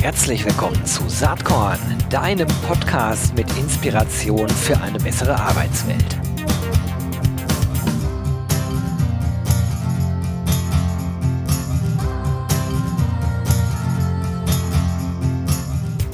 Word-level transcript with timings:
Herzlich 0.00 0.44
willkommen 0.44 0.84
zu 0.86 1.08
Saatkorn, 1.08 1.78
deinem 2.08 2.48
Podcast 2.66 3.34
mit 3.34 3.46
Inspiration 3.58 4.48
für 4.48 4.80
eine 4.80 4.98
bessere 4.98 5.34
Arbeitswelt. 5.38 6.18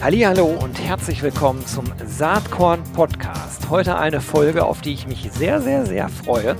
Hallo 0.03 0.47
und 0.47 0.81
herzlich 0.81 1.23
willkommen 1.23 1.67
zum 1.67 1.85
Saatkorn 2.07 2.83
Podcast. 2.93 3.71
Heute 3.71 3.99
eine 3.99 4.21
Folge, 4.21 4.65
auf 4.65 4.81
die 4.81 4.95
ich 4.95 5.07
mich 5.07 5.31
sehr, 5.33 5.61
sehr, 5.61 5.85
sehr 5.85 6.09
freue. 6.09 6.57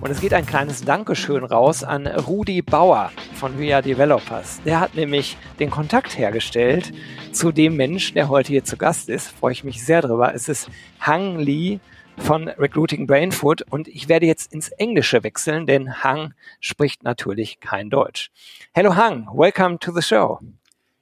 Und 0.00 0.10
es 0.12 0.20
geht 0.20 0.32
ein 0.32 0.46
kleines 0.46 0.82
Dankeschön 0.82 1.42
raus 1.42 1.82
an 1.82 2.06
Rudi 2.06 2.62
Bauer 2.62 3.10
von 3.34 3.58
VIA 3.58 3.82
Developers. 3.82 4.62
Der 4.64 4.78
hat 4.78 4.94
nämlich 4.94 5.36
den 5.58 5.70
Kontakt 5.70 6.16
hergestellt 6.16 6.92
zu 7.32 7.50
dem 7.50 7.76
Menschen, 7.76 8.14
der 8.14 8.28
heute 8.28 8.52
hier 8.52 8.62
zu 8.62 8.76
Gast 8.76 9.08
ist. 9.08 9.28
Freue 9.28 9.52
ich 9.52 9.64
mich 9.64 9.84
sehr 9.84 10.00
drüber. 10.02 10.32
Es 10.34 10.48
ist 10.48 10.70
Hang 11.00 11.40
Lee 11.40 11.80
von 12.16 12.48
Recruiting 12.48 13.08
Brainfood 13.08 13.62
und 13.70 13.88
ich 13.88 14.08
werde 14.08 14.26
jetzt 14.26 14.52
ins 14.52 14.68
Englische 14.70 15.24
wechseln, 15.24 15.66
denn 15.66 16.04
Hang 16.04 16.32
spricht 16.60 17.02
natürlich 17.02 17.58
kein 17.58 17.90
Deutsch. 17.90 18.30
Hello 18.72 18.94
Hang, 18.94 19.26
welcome 19.32 19.80
to 19.80 19.92
the 19.92 20.02
show. 20.02 20.38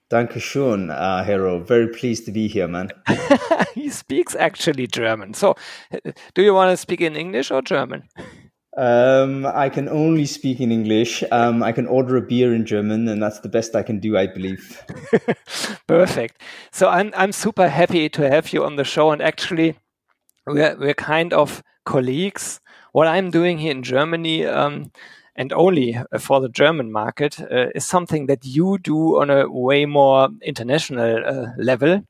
Dankeschön, 0.09 0.89
uh, 0.89 1.23
Hero. 1.25 1.59
Very 1.65 1.89
pleased 1.89 2.25
to 2.27 2.33
be 2.33 2.47
here, 2.47 2.69
man. 2.69 2.93
he 3.75 3.91
speaks 3.91 4.35
actually 4.37 4.87
German. 4.87 5.35
So, 5.35 5.55
do 6.35 6.43
you 6.43 6.55
want 6.55 6.71
to 6.71 6.77
speak 6.77 7.01
in 7.01 7.17
English 7.17 7.51
or 7.51 7.61
German? 7.61 8.05
Um, 8.77 9.47
I 9.47 9.71
can 9.71 9.89
only 9.89 10.27
speak 10.27 10.61
in 10.61 10.71
English. 10.71 11.25
Um, 11.33 11.63
I 11.63 11.73
can 11.73 11.87
order 11.87 12.17
a 12.17 12.21
beer 12.21 12.55
in 12.55 12.67
German, 12.67 13.09
and 13.09 13.23
that's 13.23 13.41
the 13.41 13.49
best 13.49 13.75
I 13.75 13.83
can 13.83 14.01
do, 14.01 14.19
I 14.19 14.27
believe. 14.27 14.83
Perfect. 15.87 16.43
So 16.73 16.89
I'm 16.89 17.11
I'm 17.17 17.33
super 17.33 17.69
happy 17.69 18.09
to 18.11 18.29
have 18.29 18.53
you 18.53 18.65
on 18.65 18.77
the 18.77 18.85
show, 18.85 19.13
and 19.13 19.23
actually, 19.23 19.77
we're 20.47 20.77
we're 20.79 20.95
kind 20.95 21.33
of 21.33 21.63
colleagues. 21.85 22.61
What 22.93 23.07
I'm 23.07 23.31
doing 23.31 23.59
here 23.59 23.71
in 23.71 23.83
Germany, 23.83 24.45
um, 24.45 24.93
and 25.35 25.53
only 25.55 25.99
for 26.19 26.41
the 26.41 26.51
German 26.51 26.93
market, 26.93 27.41
uh, 27.41 27.69
is 27.75 27.87
something 27.87 28.27
that 28.27 28.45
you 28.45 28.79
do 28.79 29.21
on 29.21 29.31
a 29.31 29.51
way 29.51 29.87
more 29.87 30.29
international 30.43 31.25
uh, 31.27 31.47
level, 31.57 32.03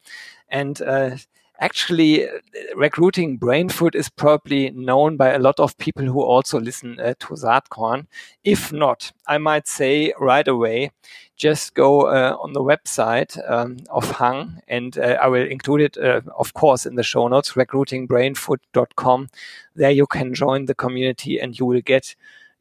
and. 0.48 0.82
Uh, 0.82 1.16
actually 1.60 2.26
recruiting 2.74 3.36
brain 3.36 3.68
food 3.68 3.94
is 3.94 4.08
probably 4.08 4.70
known 4.70 5.16
by 5.16 5.32
a 5.32 5.38
lot 5.38 5.58
of 5.58 5.76
people 5.78 6.04
who 6.04 6.22
also 6.22 6.60
listen 6.60 6.98
uh, 7.00 7.14
to 7.20 7.28
Saatkorn. 7.28 8.06
If 8.44 8.72
not, 8.72 9.12
I 9.26 9.38
might 9.38 9.66
say 9.66 10.12
right 10.18 10.46
away, 10.46 10.90
just 11.36 11.74
go 11.74 12.02
uh, 12.02 12.36
on 12.40 12.52
the 12.52 12.62
website 12.62 13.38
um, 13.50 13.78
of 13.90 14.10
Hung, 14.10 14.60
and 14.68 14.98
uh, 14.98 15.18
I 15.20 15.28
will 15.28 15.46
include 15.46 15.80
it, 15.82 15.98
uh, 15.98 16.20
of 16.36 16.54
course, 16.54 16.86
in 16.86 16.94
the 16.94 17.02
show 17.02 17.28
notes, 17.28 17.52
recruitingbrainfood.com. 17.52 19.28
There 19.74 19.90
you 19.90 20.06
can 20.06 20.34
join 20.34 20.64
the 20.64 20.74
community 20.74 21.38
and 21.38 21.58
you 21.58 21.66
will 21.66 21.82
get 21.82 22.14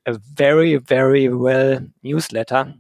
a 0.06 0.14
very, 0.14 0.76
very 0.76 1.30
well 1.30 1.80
newsletter 2.04 2.74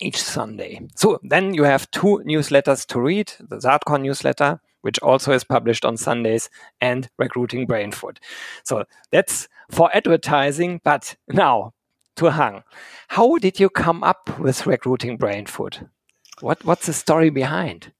each 0.00 0.22
Sunday. 0.22 0.80
So 0.96 1.18
then 1.22 1.54
you 1.54 1.64
have 1.64 1.90
two 1.90 2.22
newsletters 2.24 2.86
to 2.88 3.00
read, 3.00 3.32
the 3.40 3.56
Saatkorn 3.56 4.02
newsletter 4.02 4.60
which 4.82 4.98
also 5.00 5.32
is 5.32 5.44
published 5.44 5.84
on 5.84 5.96
Sundays, 5.96 6.50
and 6.80 7.08
Recruiting 7.18 7.66
Brain 7.66 7.90
Food. 7.90 8.20
So 8.64 8.84
that's 9.10 9.48
for 9.70 9.90
advertising. 9.96 10.80
But 10.84 11.16
now 11.28 11.72
to 12.16 12.30
Hung, 12.30 12.62
how 13.08 13.38
did 13.38 13.58
you 13.58 13.70
come 13.70 14.04
up 14.04 14.38
with 14.38 14.66
Recruiting 14.66 15.16
Brain 15.16 15.46
Food? 15.46 15.88
What 16.40 16.64
what's 16.64 16.86
the 16.86 16.92
story 16.92 17.30
behind? 17.30 17.92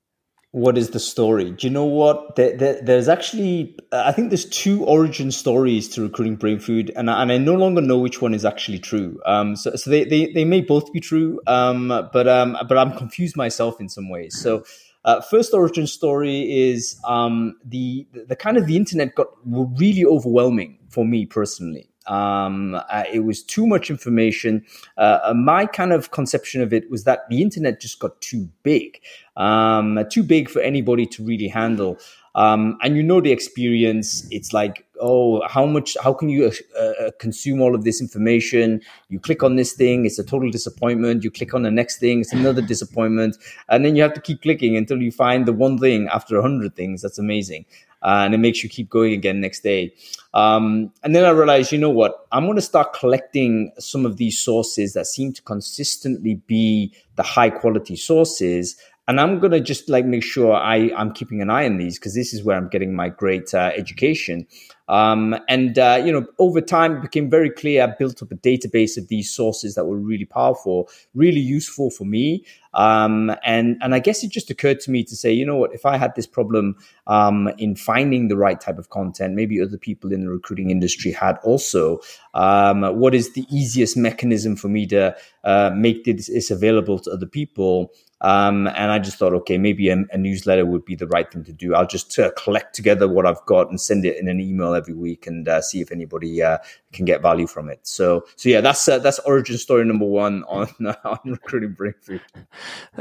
What 0.53 0.77
is 0.77 0.91
the 0.91 1.01
story? 1.01 1.51
Do 1.51 1.67
you 1.67 1.73
know 1.73 1.87
what? 1.87 2.37
There, 2.37 2.55
there, 2.55 2.79
there's 2.83 3.09
actually, 3.09 3.75
I 3.91 4.13
think 4.13 4.29
there's 4.29 4.45
two 4.45 4.85
origin 4.85 5.33
stories 5.33 5.89
to 5.91 6.03
recruiting 6.03 6.37
brain 6.37 6.59
food, 6.59 6.93
and 6.95 7.11
I, 7.11 7.23
and 7.23 7.33
I 7.33 7.39
no 7.39 7.55
longer 7.55 7.81
know 7.81 7.97
which 7.97 8.21
one 8.21 8.35
is 8.35 8.45
actually 8.45 8.79
true. 8.79 9.19
Um, 9.25 9.57
so, 9.57 9.75
so 9.77 9.89
they, 9.89 10.05
they, 10.05 10.31
they 10.31 10.45
may 10.45 10.61
both 10.61 10.93
be 10.93 11.01
true, 11.01 11.41
um, 11.47 11.89
but 12.13 12.29
um, 12.29 12.59
but 12.69 12.77
I'm 12.77 12.95
confused 12.99 13.35
myself 13.35 13.81
in 13.81 13.89
some 13.89 14.11
ways. 14.11 14.39
So 14.39 14.63
uh, 15.05 15.21
first 15.21 15.53
origin 15.53 15.87
story 15.87 16.41
is 16.71 17.01
um, 17.05 17.57
the 17.65 18.07
the 18.13 18.37
kind 18.37 18.57
of 18.57 18.67
the 18.67 18.77
internet 18.77 19.15
got 19.15 19.29
really 19.45 20.05
overwhelming 20.05 20.79
for 20.89 21.05
me 21.05 21.27
personally. 21.27 21.89
Um, 22.07 22.75
uh, 22.75 23.05
it 23.13 23.21
was 23.21 23.43
too 23.43 23.67
much 23.67 23.91
information. 23.91 24.65
Uh, 24.99 25.19
uh, 25.25 25.35
my 25.35 25.67
kind 25.67 25.93
of 25.93 26.11
conception 26.11 26.61
of 26.61 26.73
it 26.73 26.91
was 26.91 27.05
that 27.05 27.29
the 27.29 27.41
internet 27.41 27.81
just 27.81 28.01
got 28.01 28.21
too 28.21 28.49
big, 28.63 29.01
um, 29.37 30.05
too 30.11 30.23
big 30.23 30.49
for 30.49 30.61
anybody 30.61 31.07
to 31.07 31.25
really 31.25 31.49
handle. 31.49 31.99
Um, 32.35 32.79
and 32.83 32.97
you 32.97 33.03
know 33.03 33.21
the 33.21 33.31
experience. 33.31 34.27
It's 34.31 34.53
like, 34.53 34.87
oh, 35.01 35.47
how 35.47 35.67
much? 35.67 35.97
How 36.03 36.15
can 36.15 36.29
you 36.31 36.51
uh, 36.79 36.83
uh, 36.83 37.11
consume 37.19 37.61
all 37.61 37.75
of 37.75 37.85
this 37.85 38.01
information? 38.01 38.81
You 39.11 39.21
click 39.21 39.43
on 39.43 39.57
this 39.57 39.75
thing, 39.75 40.07
it's 40.07 40.19
a 40.19 40.25
total 40.25 40.51
disappointment. 40.51 41.25
You 41.25 41.31
click 41.31 41.53
on 41.53 41.63
the 41.63 41.71
next 41.71 41.99
thing, 41.99 42.21
it's 42.21 42.33
another 42.33 42.63
disappointment, 42.63 43.37
and 43.69 43.85
then 43.85 43.97
you 43.97 44.03
have 44.03 44.15
to 44.15 44.21
keep 44.21 44.43
clicking 44.43 44.77
until 44.77 45.03
you 45.03 45.13
find 45.13 45.45
the 45.45 45.53
one 45.53 45.79
thing 45.79 46.09
after 46.09 46.39
a 46.39 46.43
hundred 46.43 46.75
things. 46.75 47.03
That's 47.03 47.19
amazing, 47.19 47.67
uh, 48.03 48.23
and 48.25 48.35
it 48.35 48.39
makes 48.39 48.63
you 48.63 48.71
keep 48.71 48.89
going 48.89 49.13
again 49.13 49.41
next 49.41 49.61
day. 49.61 49.93
Um, 50.35 50.91
and 51.03 51.15
then 51.15 51.27
I 51.27 51.31
realized, 51.31 51.73
you 51.73 51.79
know 51.79 51.91
what? 51.91 52.27
I'm 52.33 52.45
going 52.45 52.57
to 52.57 52.63
start 52.63 52.95
collecting 52.95 53.73
some 53.79 54.07
of 54.07 54.17
these 54.17 54.39
sources 54.39 54.95
that 54.95 55.07
seem 55.07 55.35
to 55.35 55.43
consistently 55.43 56.37
be 56.47 56.95
the 57.17 57.23
high 57.23 57.51
quality 57.51 57.97
sources 57.97 58.77
and 59.13 59.21
I'm 59.21 59.41
gonna 59.41 59.61
just 59.61 59.91
like 59.91 60.07
make 60.07 60.25
sure 60.25 60.55
I 60.55 60.91
I'm 60.97 61.13
keeping 61.13 61.43
an 61.43 61.51
eye 61.51 61.67
on 61.67 61.77
these 61.77 61.99
because 61.99 62.15
this 62.15 62.33
is 62.33 62.43
where 62.43 62.57
I'm 62.57 62.69
getting 62.69 62.97
my 62.97 63.11
great 63.11 63.53
uh, 63.53 63.71
education. 63.77 64.47
Um, 64.89 65.37
and 65.49 65.79
uh, 65.79 66.03
you 66.03 66.11
know, 66.11 66.27
over 66.39 66.63
time, 66.63 66.97
it 66.97 67.03
became 67.03 67.29
very 67.29 67.51
clear. 67.51 67.83
I 67.83 67.87
built 67.89 68.23
up 68.23 68.33
a 68.33 68.37
database 68.37 68.97
of 68.97 69.09
these 69.09 69.31
sources 69.31 69.75
that 69.75 69.85
were 69.85 69.99
really 69.99 70.25
powerful, 70.25 70.89
really 71.15 71.41
useful 71.41 71.91
for 71.91 72.05
me. 72.05 72.47
Um, 72.73 73.35
and 73.45 73.77
and 73.83 73.95
I 73.95 73.99
guess 73.99 74.25
it 74.25 74.31
just 74.31 74.51
occurred 74.51 74.81
to 74.81 74.91
me 74.91 75.05
to 75.05 75.15
say, 75.15 75.31
you 75.31 75.45
know 75.45 75.57
what, 75.57 75.75
if 75.75 75.85
I 75.85 75.99
had 75.99 76.15
this 76.15 76.27
problem 76.27 76.77
um, 77.07 77.49
in 77.59 77.77
finding 77.77 78.29
the 78.29 78.37
right 78.37 78.59
type 78.59 78.79
of 78.79 78.89
content, 78.89 79.35
maybe 79.35 79.61
other 79.61 79.77
people 79.77 80.11
in 80.11 80.23
the 80.23 80.31
recruiting 80.31 80.71
industry 80.71 81.13
had 81.13 81.37
also. 81.43 82.01
Um, 82.33 82.83
what 82.99 83.15
is 83.15 83.35
the 83.35 83.45
easiest 83.51 83.95
mechanism 83.95 84.57
for 84.57 84.69
me 84.69 84.87
to 84.87 85.15
uh, 85.45 85.71
make 85.75 86.05
this 86.05 86.51
available 86.51 86.99
to 87.01 87.11
other 87.11 87.27
people? 87.27 87.93
Um, 88.23 88.69
and 88.69 88.93
I 88.93 89.01
just 89.01 89.19
thought, 89.19 89.35
okay, 89.35 89.59
maybe 89.59 89.89
a, 89.89 89.97
a, 90.13 90.17
newsletter 90.17 90.65
would 90.65 90.85
be 90.85 90.95
the 90.95 91.09
right 91.09 91.31
thing 91.31 91.43
to 91.43 91.53
do. 91.53 91.75
I'll 91.75 91.87
just 91.87 92.17
uh, 92.21 92.31
collect 92.37 92.73
together 92.73 93.09
what 93.09 93.27
I've 93.27 93.45
got 93.47 93.69
and 93.69 93.81
send 93.81 94.05
it 94.05 94.17
in 94.17 94.29
an 94.29 94.41
email 94.41 94.75
every 94.75 94.95
week 94.95 95.27
and 95.27 95.49
uh, 95.49 95.61
see 95.61 95.81
if 95.81 95.91
anybody 95.91 96.41
uh, 96.41 96.59
can 96.93 97.05
get 97.05 97.21
value 97.21 97.49
from 97.49 97.69
it. 97.69 97.81
So, 97.83 98.25
so 98.37 98.49
yeah, 98.49 98.61
that's 98.61 98.87
uh, 98.87 99.01
that's 99.01 99.19
origin 99.21 99.59
story 99.59 99.85
number 99.85 100.07
one 100.07 100.45
on 100.45 100.69
on 101.05 101.19
recruiting 101.25 101.73
breakthrough. 101.73 102.21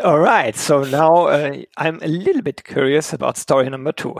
All 0.03 0.19
right. 0.19 0.55
So 0.55 0.85
now 0.85 1.27
uh, 1.27 1.61
I'm 1.77 1.99
a 2.01 2.07
little 2.07 2.41
bit 2.41 2.63
curious 2.63 3.13
about 3.13 3.37
story 3.37 3.69
number 3.69 3.91
two. 3.91 4.15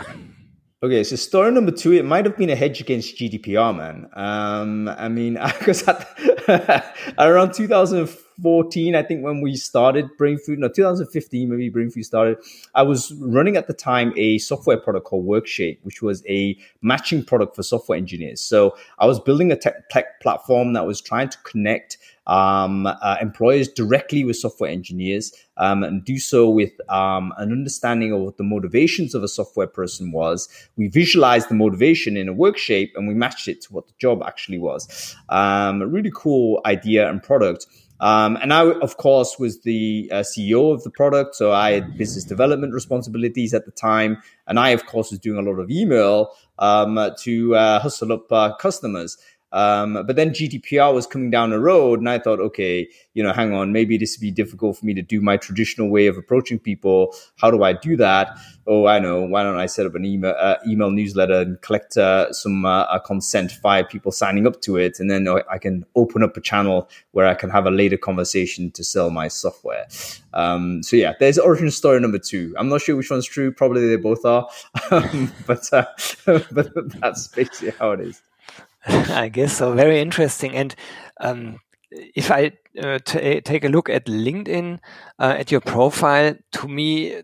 Okay, 0.83 1.03
so 1.03 1.15
story 1.15 1.51
number 1.51 1.71
two, 1.71 1.91
it 1.93 2.05
might 2.05 2.25
have 2.25 2.35
been 2.35 2.49
a 2.49 2.55
hedge 2.55 2.81
against 2.81 3.15
GDPR, 3.15 3.75
man. 3.75 4.09
Um, 4.13 4.87
I 4.87 5.09
mean, 5.09 5.33
because 5.59 5.87
around 7.19 7.51
2014, 8.41 8.95
I 8.95 9.03
think 9.03 9.23
when 9.23 9.41
we 9.41 9.55
started 9.55 10.09
Brain 10.17 10.37
Food, 10.37 10.59
no, 10.59 10.67
2015, 10.67 11.49
maybe 11.49 11.69
Brain 11.69 11.89
Food 11.91 12.05
started, 12.05 12.37
I 12.73 12.81
was 12.83 13.13
running 13.13 13.55
at 13.55 13.67
the 13.67 13.73
time 13.73 14.13
a 14.17 14.39
software 14.39 14.77
product 14.77 15.05
called 15.05 15.25
Workshape, 15.25 15.79
which 15.83 16.01
was 16.01 16.23
a 16.27 16.57
matching 16.81 17.23
product 17.23 17.55
for 17.55 17.63
software 17.63 17.97
engineers. 17.97 18.41
So 18.41 18.75
I 18.99 19.05
was 19.05 19.19
building 19.19 19.51
a 19.51 19.55
tech, 19.55 19.89
tech 19.89 20.19
platform 20.21 20.73
that 20.73 20.85
was 20.85 21.01
trying 21.01 21.29
to 21.29 21.37
connect 21.43 21.97
um, 22.27 22.85
uh, 22.85 23.17
employers 23.19 23.67
directly 23.67 24.23
with 24.23 24.37
software 24.37 24.69
engineers 24.69 25.33
um, 25.57 25.83
and 25.83 26.05
do 26.05 26.17
so 26.17 26.49
with 26.49 26.71
um, 26.89 27.33
an 27.37 27.51
understanding 27.51 28.13
of 28.13 28.21
what 28.21 28.37
the 28.37 28.43
motivations 28.43 29.15
of 29.15 29.23
a 29.23 29.27
software 29.27 29.67
person 29.67 30.11
was. 30.11 30.47
We 30.77 30.87
visualized 30.87 31.49
the 31.49 31.55
motivation 31.55 32.17
in 32.17 32.29
a 32.29 32.33
work 32.33 32.57
shape 32.57 32.93
and 32.95 33.07
we 33.07 33.13
matched 33.13 33.47
it 33.47 33.61
to 33.63 33.73
what 33.73 33.87
the 33.87 33.93
job 33.99 34.23
actually 34.25 34.59
was. 34.59 35.15
Um, 35.29 35.81
a 35.81 35.87
really 35.87 36.11
cool 36.13 36.61
idea 36.65 37.09
and 37.09 37.21
product. 37.21 37.65
Um, 38.01 38.35
and 38.41 38.51
I, 38.51 38.65
of 38.65 38.97
course, 38.97 39.37
was 39.37 39.61
the 39.61 40.09
uh, 40.11 40.15
CEO 40.17 40.73
of 40.73 40.83
the 40.83 40.89
product. 40.89 41.35
So 41.35 41.51
I 41.51 41.73
had 41.73 41.97
business 41.97 42.25
development 42.25 42.73
responsibilities 42.73 43.53
at 43.53 43.65
the 43.65 43.71
time. 43.71 44.21
And 44.47 44.59
I, 44.59 44.69
of 44.69 44.87
course, 44.87 45.11
was 45.11 45.19
doing 45.19 45.37
a 45.37 45.49
lot 45.49 45.59
of 45.59 45.69
email 45.69 46.31
um, 46.57 46.99
to 47.19 47.55
uh, 47.55 47.79
hustle 47.79 48.11
up 48.11 48.31
uh, 48.31 48.55
customers. 48.55 49.17
Um, 49.51 49.93
but 50.05 50.15
then 50.15 50.31
GDPR 50.31 50.93
was 50.93 51.05
coming 51.05 51.29
down 51.29 51.49
the 51.49 51.59
road, 51.59 51.99
and 51.99 52.09
I 52.09 52.19
thought, 52.19 52.39
okay, 52.39 52.87
you 53.13 53.23
know, 53.23 53.33
hang 53.33 53.53
on, 53.53 53.71
maybe 53.71 53.97
this 53.97 54.17
would 54.17 54.21
be 54.21 54.31
difficult 54.31 54.77
for 54.77 54.85
me 54.85 54.93
to 54.93 55.01
do 55.01 55.21
my 55.21 55.37
traditional 55.37 55.89
way 55.89 56.07
of 56.07 56.17
approaching 56.17 56.59
people. 56.59 57.13
How 57.37 57.51
do 57.51 57.63
I 57.63 57.73
do 57.73 57.97
that? 57.97 58.37
Oh, 58.67 58.87
I 58.87 58.99
know. 58.99 59.21
Why 59.21 59.43
don't 59.43 59.57
I 59.57 59.65
set 59.65 59.85
up 59.85 59.95
an 59.95 60.05
email 60.05 60.35
uh, 60.37 60.55
email 60.65 60.91
newsletter 60.91 61.41
and 61.41 61.61
collect 61.61 61.97
uh, 61.97 62.31
some 62.31 62.65
uh, 62.65 62.99
consent 62.99 63.51
via 63.61 63.83
people 63.83 64.11
signing 64.11 64.47
up 64.47 64.61
to 64.61 64.77
it, 64.77 64.99
and 64.99 65.09
then 65.09 65.27
I 65.49 65.57
can 65.57 65.85
open 65.95 66.23
up 66.23 66.37
a 66.37 66.41
channel 66.41 66.89
where 67.11 67.27
I 67.27 67.33
can 67.33 67.49
have 67.49 67.65
a 67.65 67.71
later 67.71 67.97
conversation 67.97 68.71
to 68.71 68.83
sell 68.83 69.09
my 69.09 69.27
software. 69.27 69.87
Um, 70.33 70.83
so 70.83 70.95
yeah, 70.95 71.13
there's 71.19 71.37
origin 71.37 71.71
story 71.71 71.99
number 71.99 72.19
two. 72.19 72.55
I'm 72.57 72.69
not 72.69 72.81
sure 72.81 72.95
which 72.95 73.11
one's 73.11 73.25
true. 73.25 73.51
Probably 73.51 73.87
they 73.87 73.97
both 73.97 74.23
are, 74.23 74.47
um, 74.91 75.31
but 75.45 75.71
uh, 75.73 75.85
but 76.51 76.71
that's 77.01 77.27
basically 77.27 77.71
how 77.71 77.91
it 77.91 77.99
is. 78.01 78.21
I 78.85 79.29
guess 79.29 79.57
so. 79.57 79.73
Very 79.73 79.99
interesting. 80.01 80.55
And 80.55 80.75
um, 81.19 81.59
if 81.91 82.31
I 82.31 82.53
uh, 82.81 82.99
take 82.99 83.63
a 83.63 83.69
look 83.69 83.89
at 83.89 84.05
LinkedIn, 84.05 84.79
uh, 85.19 85.35
at 85.37 85.51
your 85.51 85.61
profile, 85.61 86.35
to 86.53 86.67
me, 86.67 87.21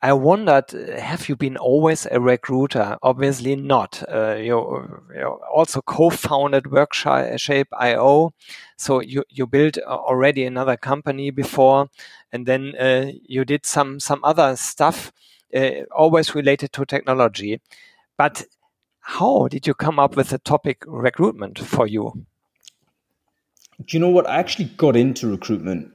I 0.00 0.12
wondered, 0.12 0.70
have 0.70 1.28
you 1.28 1.34
been 1.34 1.56
always 1.56 2.06
a 2.10 2.20
recruiter? 2.20 2.96
Obviously 3.02 3.56
not. 3.56 4.02
Uh, 4.08 4.36
you, 4.36 5.02
you, 5.14 5.26
also 5.52 5.82
co-founded 5.82 6.64
Workshape.io. 6.64 8.32
So 8.76 9.00
you, 9.00 9.24
you 9.28 9.46
built 9.46 9.78
already 9.78 10.44
another 10.44 10.76
company 10.76 11.30
before, 11.30 11.88
and 12.32 12.46
then 12.46 12.74
uh, 12.76 13.10
you 13.24 13.44
did 13.44 13.66
some, 13.66 13.98
some 13.98 14.20
other 14.22 14.54
stuff, 14.54 15.12
uh, 15.54 15.82
always 15.90 16.32
related 16.34 16.72
to 16.74 16.84
technology. 16.86 17.60
But 18.16 18.44
how 19.08 19.48
did 19.48 19.66
you 19.66 19.72
come 19.72 19.98
up 19.98 20.16
with 20.16 20.28
the 20.28 20.38
topic 20.38 20.84
recruitment 20.86 21.58
for 21.58 21.86
you? 21.86 22.26
Do 23.78 23.96
you 23.96 24.00
know 24.00 24.10
what? 24.10 24.28
I 24.28 24.36
actually 24.36 24.66
got 24.76 24.96
into 24.96 25.26
recruitment 25.26 25.92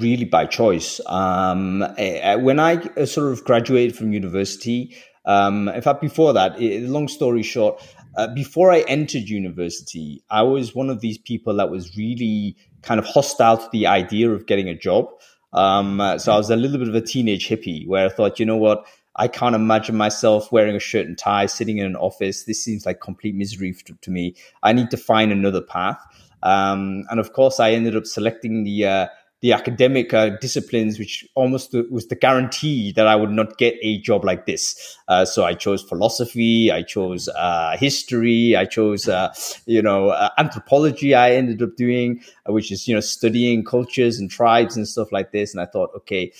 really 0.00 0.24
by 0.24 0.46
choice. 0.46 0.98
Um, 1.04 1.80
when 1.98 2.58
I 2.58 2.76
uh, 2.96 3.04
sort 3.04 3.30
of 3.30 3.44
graduated 3.44 3.94
from 3.94 4.14
university, 4.14 4.96
um, 5.26 5.68
in 5.68 5.82
fact, 5.82 6.00
before 6.00 6.32
that, 6.32 6.58
long 6.58 7.06
story 7.06 7.42
short, 7.42 7.82
uh, 8.16 8.28
before 8.28 8.72
I 8.72 8.80
entered 8.88 9.28
university, 9.28 10.22
I 10.30 10.40
was 10.40 10.74
one 10.74 10.88
of 10.88 11.02
these 11.02 11.18
people 11.18 11.54
that 11.56 11.70
was 11.70 11.98
really 11.98 12.56
kind 12.80 12.98
of 12.98 13.04
hostile 13.04 13.58
to 13.58 13.68
the 13.72 13.86
idea 13.86 14.30
of 14.30 14.46
getting 14.46 14.70
a 14.70 14.74
job. 14.74 15.10
Um, 15.52 15.98
so 16.16 16.32
I 16.32 16.36
was 16.38 16.48
a 16.48 16.56
little 16.56 16.78
bit 16.78 16.88
of 16.88 16.94
a 16.94 17.02
teenage 17.02 17.46
hippie 17.46 17.86
where 17.86 18.06
I 18.06 18.08
thought, 18.08 18.40
you 18.40 18.46
know 18.46 18.56
what, 18.56 18.86
I 19.18 19.28
can't 19.28 19.54
imagine 19.54 19.96
myself 19.96 20.50
wearing 20.52 20.76
a 20.76 20.80
shirt 20.80 21.06
and 21.06 21.18
tie, 21.18 21.46
sitting 21.46 21.78
in 21.78 21.86
an 21.86 21.96
office. 21.96 22.44
This 22.44 22.62
seems 22.62 22.86
like 22.86 23.00
complete 23.00 23.34
misery 23.34 23.74
to, 23.84 23.94
to 23.94 24.10
me. 24.10 24.34
I 24.62 24.72
need 24.72 24.90
to 24.90 24.96
find 24.96 25.32
another 25.32 25.60
path. 25.60 25.98
Um, 26.42 27.04
and 27.10 27.18
of 27.18 27.32
course, 27.32 27.58
I 27.58 27.72
ended 27.72 27.96
up 27.96 28.06
selecting 28.06 28.62
the 28.62 28.86
uh, 28.86 29.06
the 29.40 29.52
academic 29.52 30.12
uh, 30.12 30.30
disciplines, 30.40 30.98
which 30.98 31.26
almost 31.34 31.74
was 31.90 32.08
the 32.08 32.16
guarantee 32.16 32.92
that 32.92 33.06
I 33.06 33.14
would 33.14 33.30
not 33.30 33.56
get 33.56 33.76
a 33.82 33.98
job 34.00 34.24
like 34.24 34.46
this. 34.46 34.98
Uh, 35.06 35.24
so 35.24 35.44
I 35.44 35.54
chose 35.54 35.82
philosophy, 35.82 36.72
I 36.72 36.82
chose 36.82 37.28
uh, 37.28 37.76
history, 37.78 38.56
I 38.56 38.64
chose, 38.64 39.08
uh, 39.08 39.32
you 39.66 39.80
know, 39.80 40.08
uh, 40.08 40.30
anthropology. 40.38 41.14
I 41.14 41.32
ended 41.32 41.62
up 41.62 41.76
doing, 41.76 42.20
uh, 42.48 42.52
which 42.52 42.72
is, 42.72 42.88
you 42.88 42.94
know, 42.94 43.00
studying 43.00 43.64
cultures 43.64 44.18
and 44.18 44.28
tribes 44.28 44.76
and 44.76 44.88
stuff 44.88 45.12
like 45.12 45.30
this. 45.30 45.54
And 45.54 45.60
I 45.60 45.66
thought, 45.66 45.90
okay, 45.96 46.32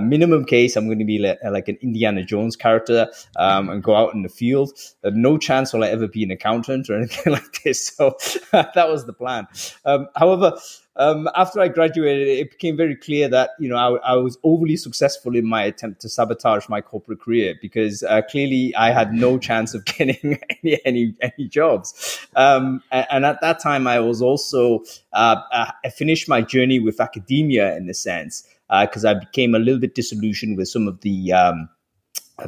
minimum 0.00 0.46
case, 0.46 0.76
I'm 0.76 0.86
going 0.86 0.98
to 0.98 1.04
be 1.04 1.18
like, 1.18 1.38
like, 1.44 1.68
an 1.68 1.78
Indiana 1.82 2.24
Jones 2.24 2.56
character 2.56 3.08
um, 3.36 3.68
and 3.68 3.82
go 3.82 3.94
out 3.94 4.14
in 4.14 4.22
the 4.22 4.28
field. 4.28 4.72
no 5.04 5.36
chance 5.36 5.72
will 5.72 5.84
I 5.84 5.88
ever 5.88 6.08
be 6.08 6.24
an 6.24 6.30
accountant 6.30 6.88
or 6.88 6.96
anything 6.96 7.34
like 7.34 7.62
this. 7.62 7.88
So 7.88 8.16
that 8.52 8.88
was 8.88 9.04
the 9.04 9.12
plan. 9.12 9.46
Um, 9.84 10.08
however, 10.16 10.58
um, 10.98 11.28
after 11.34 11.60
I 11.60 11.68
graduated, 11.68 12.26
it 12.28 12.50
became 12.50 12.76
very 12.76 12.96
clear 12.96 13.28
that 13.28 13.50
you 13.58 13.68
know 13.68 13.76
I, 13.76 14.12
I, 14.12 14.16
was 14.16 14.38
overly 14.42 14.76
successful 14.76 15.36
in 15.36 15.46
my 15.46 15.62
attempt 15.62 16.00
to 16.02 16.08
sabotage 16.08 16.68
my 16.68 16.80
corporate 16.80 17.20
career 17.20 17.54
because 17.60 18.02
uh, 18.02 18.22
clearly 18.22 18.74
I 18.74 18.92
had 18.92 19.12
no 19.12 19.38
chance 19.48 19.74
of 19.74 19.84
getting 19.84 20.38
any 20.64 20.80
any, 20.84 21.14
any 21.20 21.48
jobs. 21.48 22.26
Um, 22.34 22.82
and, 22.90 23.06
and, 23.10 23.26
at 23.26 23.40
that 23.42 23.60
time, 23.60 23.86
I 23.86 24.00
was 24.00 24.22
also 24.22 24.84
uh, 25.12 25.42
uh 25.52 25.70
I 25.84 25.90
finished 25.90 26.28
my 26.28 26.40
journey 26.40 26.80
with 26.80 27.00
academia 27.00 27.76
in 27.76 27.86
the 27.86 27.94
sense 27.94 28.48
because 28.68 29.04
uh, 29.04 29.10
I 29.10 29.14
became 29.14 29.54
a 29.54 29.58
little 29.58 29.80
bit 29.80 29.94
disillusioned 29.94 30.56
with 30.56 30.68
some 30.68 30.88
of 30.88 31.00
the 31.02 31.32
um, 31.32 31.68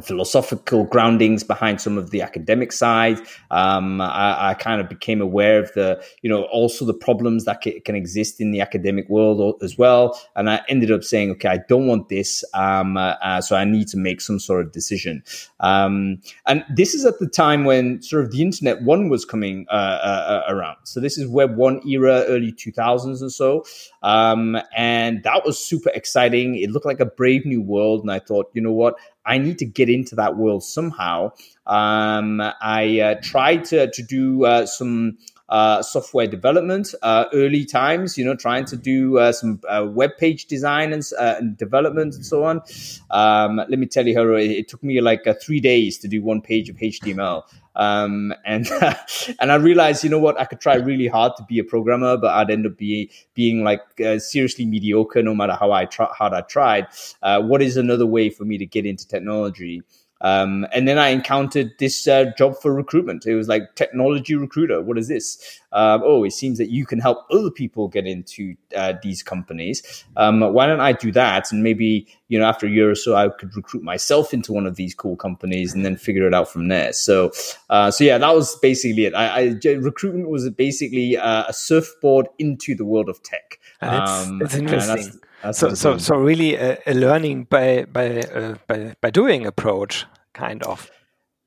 philosophical 0.01 0.83
groundings 0.83 1.43
behind 1.43 1.81
some 1.81 1.97
of 1.97 2.11
the 2.11 2.21
academic 2.21 2.71
side. 2.71 3.19
Um, 3.49 3.99
I, 4.01 4.49
I, 4.49 4.53
kind 4.53 4.79
of 4.79 4.87
became 4.87 5.19
aware 5.19 5.59
of 5.59 5.73
the, 5.73 6.03
you 6.21 6.29
know, 6.29 6.43
also 6.43 6.85
the 6.85 6.93
problems 6.93 7.45
that 7.45 7.61
can, 7.61 7.81
can, 7.81 7.95
exist 7.95 8.39
in 8.39 8.51
the 8.51 8.61
academic 8.61 9.09
world 9.09 9.61
as 9.63 9.79
well. 9.79 10.19
And 10.35 10.47
I 10.47 10.61
ended 10.69 10.91
up 10.91 11.03
saying, 11.03 11.31
okay, 11.31 11.49
I 11.49 11.59
don't 11.67 11.87
want 11.87 12.07
this. 12.07 12.43
Um, 12.53 12.97
uh, 12.97 13.15
uh, 13.21 13.41
so 13.41 13.55
I 13.55 13.65
need 13.65 13.87
to 13.89 13.97
make 13.97 14.21
some 14.21 14.39
sort 14.39 14.63
of 14.63 14.71
decision. 14.71 15.23
Um, 15.59 16.21
and 16.45 16.63
this 16.69 16.93
is 16.93 17.03
at 17.03 17.17
the 17.17 17.27
time 17.27 17.65
when 17.65 18.01
sort 18.03 18.23
of 18.23 18.31
the 18.31 18.43
internet 18.43 18.83
one 18.83 19.09
was 19.09 19.25
coming 19.25 19.65
uh, 19.71 19.73
uh, 19.73 20.43
uh 20.47 20.53
around. 20.53 20.77
So 20.83 20.99
this 20.99 21.17
is 21.17 21.27
web 21.27 21.57
one 21.57 21.81
era, 21.87 22.25
early 22.27 22.51
2000s 22.51 23.23
or 23.23 23.29
so. 23.31 23.65
Um, 24.03 24.55
and 24.75 25.23
that 25.23 25.45
was 25.45 25.57
super 25.57 25.89
exciting. 25.95 26.55
It 26.55 26.69
looked 26.69 26.85
like 26.85 26.99
a 26.99 27.05
brave 27.05 27.43
new 27.43 27.61
world. 27.61 28.01
And 28.01 28.11
I 28.11 28.19
thought, 28.19 28.51
you 28.53 28.61
know 28.61 28.71
what? 28.71 28.95
I 29.29 29.37
need 29.37 29.59
to 29.59 29.65
get 29.65 29.89
into 29.89 30.15
that 30.15 30.37
world 30.37 30.63
somehow. 30.63 31.31
Um, 31.67 32.41
I 32.41 32.99
uh, 32.99 33.15
tried 33.21 33.65
to, 33.65 33.89
to 33.91 34.01
do 34.01 34.45
uh, 34.45 34.65
some 34.65 35.19
uh, 35.49 35.81
software 35.81 36.27
development 36.27 36.93
uh, 37.01 37.25
early 37.33 37.65
times, 37.65 38.17
you 38.17 38.23
know, 38.23 38.35
trying 38.35 38.65
to 38.65 38.77
do 38.77 39.17
uh, 39.17 39.31
some 39.31 39.59
uh, 39.67 39.85
web 39.87 40.11
page 40.17 40.45
design 40.45 40.93
and, 40.93 41.03
uh, 41.19 41.35
and, 41.39 41.57
development 41.57 42.15
and 42.15 42.25
so 42.25 42.43
on. 42.43 42.61
Um, 43.09 43.57
let 43.57 43.79
me 43.79 43.87
tell 43.87 44.07
you, 44.07 44.13
Gero, 44.13 44.37
it, 44.37 44.67
took 44.67 44.83
me 44.83 45.01
like 45.01 45.25
uh, 45.25 45.33
three 45.41 45.59
days 45.59 45.97
to 45.99 46.07
do 46.07 46.21
one 46.21 46.41
page 46.41 46.69
of 46.69 46.77
HTML. 46.77 47.43
Um, 47.75 48.33
and 48.45 48.67
and 49.39 49.51
I 49.51 49.55
realized, 49.55 50.03
you 50.03 50.09
know 50.09 50.19
what, 50.19 50.39
I 50.39 50.45
could 50.45 50.59
try 50.59 50.75
really 50.75 51.07
hard 51.07 51.33
to 51.37 51.43
be 51.43 51.59
a 51.59 51.63
programmer, 51.63 52.17
but 52.17 52.31
I'd 52.33 52.51
end 52.51 52.65
up 52.65 52.77
being 52.77 53.07
being 53.33 53.63
like 53.63 53.81
seriously 54.17 54.65
mediocre 54.65 55.23
no 55.23 55.33
matter 55.33 55.53
how 55.53 55.71
I 55.71 55.85
try, 55.85 56.07
hard 56.07 56.33
I 56.33 56.41
tried. 56.41 56.87
what 57.21 57.61
is 57.61 57.77
another 57.77 58.05
way 58.05 58.29
for 58.29 58.45
me 58.45 58.57
to 58.57 58.65
get 58.65 58.85
into 58.85 59.07
technology? 59.07 59.81
Um, 60.21 60.67
and 60.73 60.87
then 60.87 60.97
I 60.97 61.09
encountered 61.09 61.71
this 61.79 62.07
uh, 62.07 62.31
job 62.37 62.55
for 62.61 62.73
recruitment. 62.73 63.25
It 63.25 63.35
was 63.35 63.47
like 63.47 63.75
technology 63.75 64.35
recruiter. 64.35 64.81
What 64.81 64.97
is 64.97 65.07
this? 65.07 65.59
Um, 65.71 66.01
oh, 66.03 66.23
it 66.23 66.31
seems 66.31 66.57
that 66.57 66.69
you 66.69 66.85
can 66.85 66.99
help 66.99 67.25
other 67.31 67.51
people 67.51 67.87
get 67.87 68.05
into 68.05 68.55
uh, 68.75 68.93
these 69.01 69.23
companies. 69.23 70.03
Um, 70.17 70.41
why 70.41 70.65
don't 70.65 70.79
I 70.79 70.93
do 70.93 71.11
that? 71.13 71.51
And 71.51 71.63
maybe 71.63 72.07
you 72.27 72.39
know 72.39 72.45
after 72.45 72.65
a 72.65 72.69
year 72.69 72.89
or 72.91 72.95
so, 72.95 73.15
I 73.15 73.29
could 73.29 73.55
recruit 73.55 73.83
myself 73.83 74.33
into 74.33 74.51
one 74.51 74.65
of 74.65 74.75
these 74.75 74.93
cool 74.93 75.15
companies 75.15 75.73
and 75.73 75.85
then 75.85 75.95
figure 75.95 76.27
it 76.27 76.33
out 76.33 76.49
from 76.49 76.67
there. 76.67 76.91
So, 76.93 77.31
uh, 77.69 77.91
so 77.91 78.03
yeah, 78.03 78.17
that 78.17 78.35
was 78.35 78.55
basically 78.57 79.05
it. 79.05 79.13
I, 79.13 79.57
I 79.63 79.71
recruitment 79.73 80.29
was 80.29 80.49
basically 80.49 81.17
uh, 81.17 81.45
a 81.47 81.53
surfboard 81.53 82.27
into 82.39 82.75
the 82.75 82.85
world 82.85 83.07
of 83.09 83.21
tech. 83.23 83.59
That's, 83.79 84.27
um, 84.27 84.39
that's 84.39 84.55
interesting. 84.55 85.19
So, 85.51 85.73
so, 85.73 85.97
so 85.97 86.15
really 86.17 86.55
a, 86.55 86.77
a, 86.85 86.93
learning 86.93 87.45
by 87.45 87.85
by, 87.85 88.21
uh, 88.21 88.55
by 88.67 88.95
by 89.01 89.09
doing 89.09 89.45
approach, 89.45 90.05
kind 90.33 90.61
of. 90.63 90.91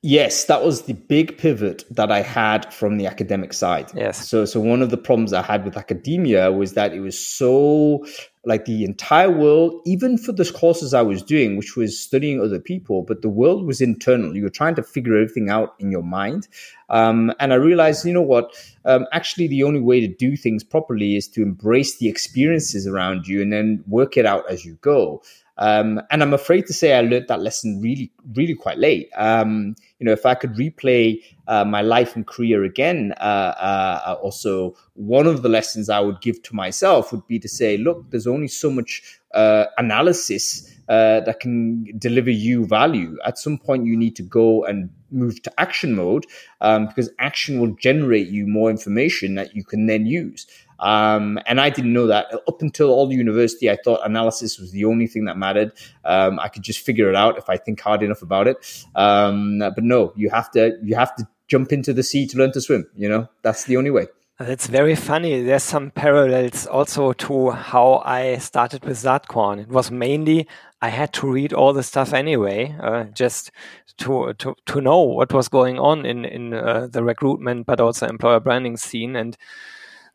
Yes, 0.02 0.46
that 0.46 0.64
was 0.64 0.82
the 0.82 0.94
big 0.94 1.38
pivot 1.38 1.84
that 1.90 2.10
I 2.10 2.22
had 2.22 2.72
from 2.74 2.96
the 2.96 3.06
academic 3.06 3.52
side. 3.52 3.88
Yes. 3.94 4.28
So, 4.28 4.44
so 4.44 4.58
one 4.58 4.82
of 4.82 4.90
the 4.90 4.96
problems 4.96 5.32
I 5.32 5.42
had 5.42 5.64
with 5.64 5.76
academia 5.76 6.50
was 6.50 6.72
that 6.72 6.92
it 6.92 6.98
was 6.98 7.16
so 7.16 8.04
like 8.44 8.64
the 8.64 8.84
entire 8.84 9.30
world, 9.30 9.80
even 9.84 10.18
for 10.18 10.32
the 10.32 10.44
courses 10.44 10.92
I 10.92 11.02
was 11.02 11.22
doing, 11.22 11.56
which 11.56 11.76
was 11.76 11.98
studying 11.98 12.40
other 12.40 12.58
people, 12.58 13.02
but 13.02 13.22
the 13.22 13.28
world 13.28 13.64
was 13.64 13.80
internal. 13.80 14.34
You 14.34 14.42
were 14.42 14.50
trying 14.50 14.74
to 14.74 14.82
figure 14.82 15.16
everything 15.16 15.48
out 15.48 15.74
in 15.78 15.92
your 15.92 16.02
mind. 16.02 16.48
Um, 16.88 17.32
and 17.38 17.52
I 17.52 17.56
realized, 17.56 18.04
you 18.04 18.12
know 18.12 18.20
what? 18.20 18.52
Um, 18.84 19.06
actually, 19.12 19.46
the 19.46 19.62
only 19.62 19.80
way 19.80 20.00
to 20.00 20.08
do 20.08 20.36
things 20.36 20.64
properly 20.64 21.16
is 21.16 21.28
to 21.28 21.42
embrace 21.42 21.98
the 21.98 22.08
experiences 22.08 22.86
around 22.86 23.28
you 23.28 23.40
and 23.40 23.52
then 23.52 23.84
work 23.86 24.16
it 24.16 24.26
out 24.26 24.50
as 24.50 24.64
you 24.64 24.74
go. 24.80 25.22
Um, 25.58 26.00
and 26.10 26.22
I'm 26.22 26.32
afraid 26.32 26.66
to 26.66 26.72
say 26.72 26.94
I 26.94 27.02
learned 27.02 27.28
that 27.28 27.40
lesson 27.40 27.80
really, 27.80 28.10
really 28.34 28.54
quite 28.54 28.78
late. 28.78 29.10
Um, 29.16 29.76
you 29.98 30.06
know, 30.06 30.12
if 30.12 30.24
I 30.24 30.34
could 30.34 30.54
replay 30.54 31.22
uh, 31.46 31.64
my 31.64 31.82
life 31.82 32.16
and 32.16 32.26
career 32.26 32.64
again, 32.64 33.12
uh, 33.20 33.54
uh, 33.58 34.16
also 34.22 34.74
one 34.94 35.26
of 35.26 35.42
the 35.42 35.48
lessons 35.48 35.88
I 35.88 36.00
would 36.00 36.20
give 36.20 36.42
to 36.44 36.54
myself 36.54 37.12
would 37.12 37.26
be 37.26 37.38
to 37.38 37.48
say, 37.48 37.76
look, 37.76 38.10
there's 38.10 38.26
only 38.26 38.48
so 38.48 38.70
much 38.70 39.20
uh, 39.34 39.66
analysis 39.78 40.68
uh, 40.88 41.20
that 41.20 41.40
can 41.40 41.86
deliver 41.98 42.30
you 42.30 42.66
value. 42.66 43.16
At 43.24 43.38
some 43.38 43.58
point, 43.58 43.86
you 43.86 43.96
need 43.96 44.16
to 44.16 44.22
go 44.22 44.64
and 44.64 44.90
move 45.12 45.42
to 45.42 45.60
action 45.60 45.94
mode 45.94 46.26
um, 46.60 46.86
because 46.86 47.10
action 47.18 47.60
will 47.60 47.74
generate 47.74 48.28
you 48.28 48.46
more 48.46 48.70
information 48.70 49.34
that 49.34 49.54
you 49.54 49.64
can 49.64 49.86
then 49.86 50.06
use. 50.06 50.46
Um, 50.78 51.38
and 51.46 51.60
I 51.60 51.70
didn't 51.70 51.92
know 51.92 52.08
that 52.08 52.26
up 52.48 52.60
until 52.60 52.90
all 52.90 53.06
the 53.06 53.14
university. 53.14 53.70
I 53.70 53.76
thought 53.76 54.00
analysis 54.04 54.58
was 54.58 54.72
the 54.72 54.84
only 54.84 55.06
thing 55.06 55.26
that 55.26 55.38
mattered. 55.38 55.72
Um, 56.04 56.40
I 56.40 56.48
could 56.48 56.62
just 56.62 56.80
figure 56.80 57.08
it 57.08 57.14
out 57.14 57.38
if 57.38 57.48
I 57.48 57.56
think 57.56 57.80
hard 57.80 58.02
enough 58.02 58.22
about 58.22 58.48
it. 58.48 58.84
Um, 58.94 59.58
but 59.60 59.84
no, 59.84 60.12
you 60.16 60.28
have 60.30 60.50
to 60.52 60.76
you 60.82 60.96
have 60.96 61.14
to 61.16 61.28
jump 61.46 61.72
into 61.72 61.92
the 61.92 62.02
sea 62.02 62.26
to 62.26 62.38
learn 62.38 62.52
to 62.52 62.60
swim. 62.60 62.86
You 62.96 63.08
know 63.08 63.28
that's 63.42 63.64
the 63.64 63.76
only 63.76 63.90
way. 63.90 64.08
That's 64.38 64.66
very 64.66 64.96
funny. 64.96 65.42
There's 65.42 65.62
some 65.62 65.90
parallels 65.90 66.66
also 66.66 67.12
to 67.12 67.50
how 67.50 68.02
I 68.04 68.38
started 68.38 68.84
with 68.84 68.96
Saatkorn. 68.98 69.60
It 69.60 69.68
was 69.68 69.90
mainly 69.90 70.48
I 70.80 70.88
had 70.88 71.12
to 71.14 71.30
read 71.30 71.52
all 71.52 71.72
the 71.72 71.82
stuff 71.84 72.12
anyway, 72.12 72.74
uh, 72.80 73.04
just 73.04 73.52
to, 73.98 74.32
to 74.34 74.56
to 74.66 74.80
know 74.80 75.00
what 75.02 75.32
was 75.32 75.48
going 75.48 75.78
on 75.78 76.04
in 76.04 76.24
in 76.24 76.54
uh, 76.54 76.88
the 76.90 77.04
recruitment, 77.04 77.66
but 77.66 77.80
also 77.80 78.06
employer 78.08 78.40
branding 78.40 78.76
scene. 78.76 79.14
And 79.14 79.36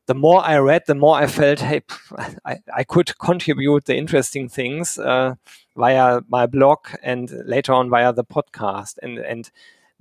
the 0.08 0.16
more 0.16 0.44
I 0.44 0.58
read, 0.58 0.84
the 0.88 0.96
more 0.96 1.16
I 1.16 1.28
felt, 1.28 1.60
hey, 1.62 1.82
I, 2.46 2.58
I 2.76 2.84
could 2.84 3.18
contribute 3.20 3.86
the 3.86 3.96
interesting 3.96 4.50
things 4.50 4.98
uh, 4.98 5.36
via 5.78 6.22
my 6.28 6.48
blog 6.48 6.80
and 7.04 7.32
later 7.46 7.74
on 7.74 7.90
via 7.90 8.12
the 8.12 8.26
podcast. 8.26 8.98
And 9.02 9.20
and 9.20 9.50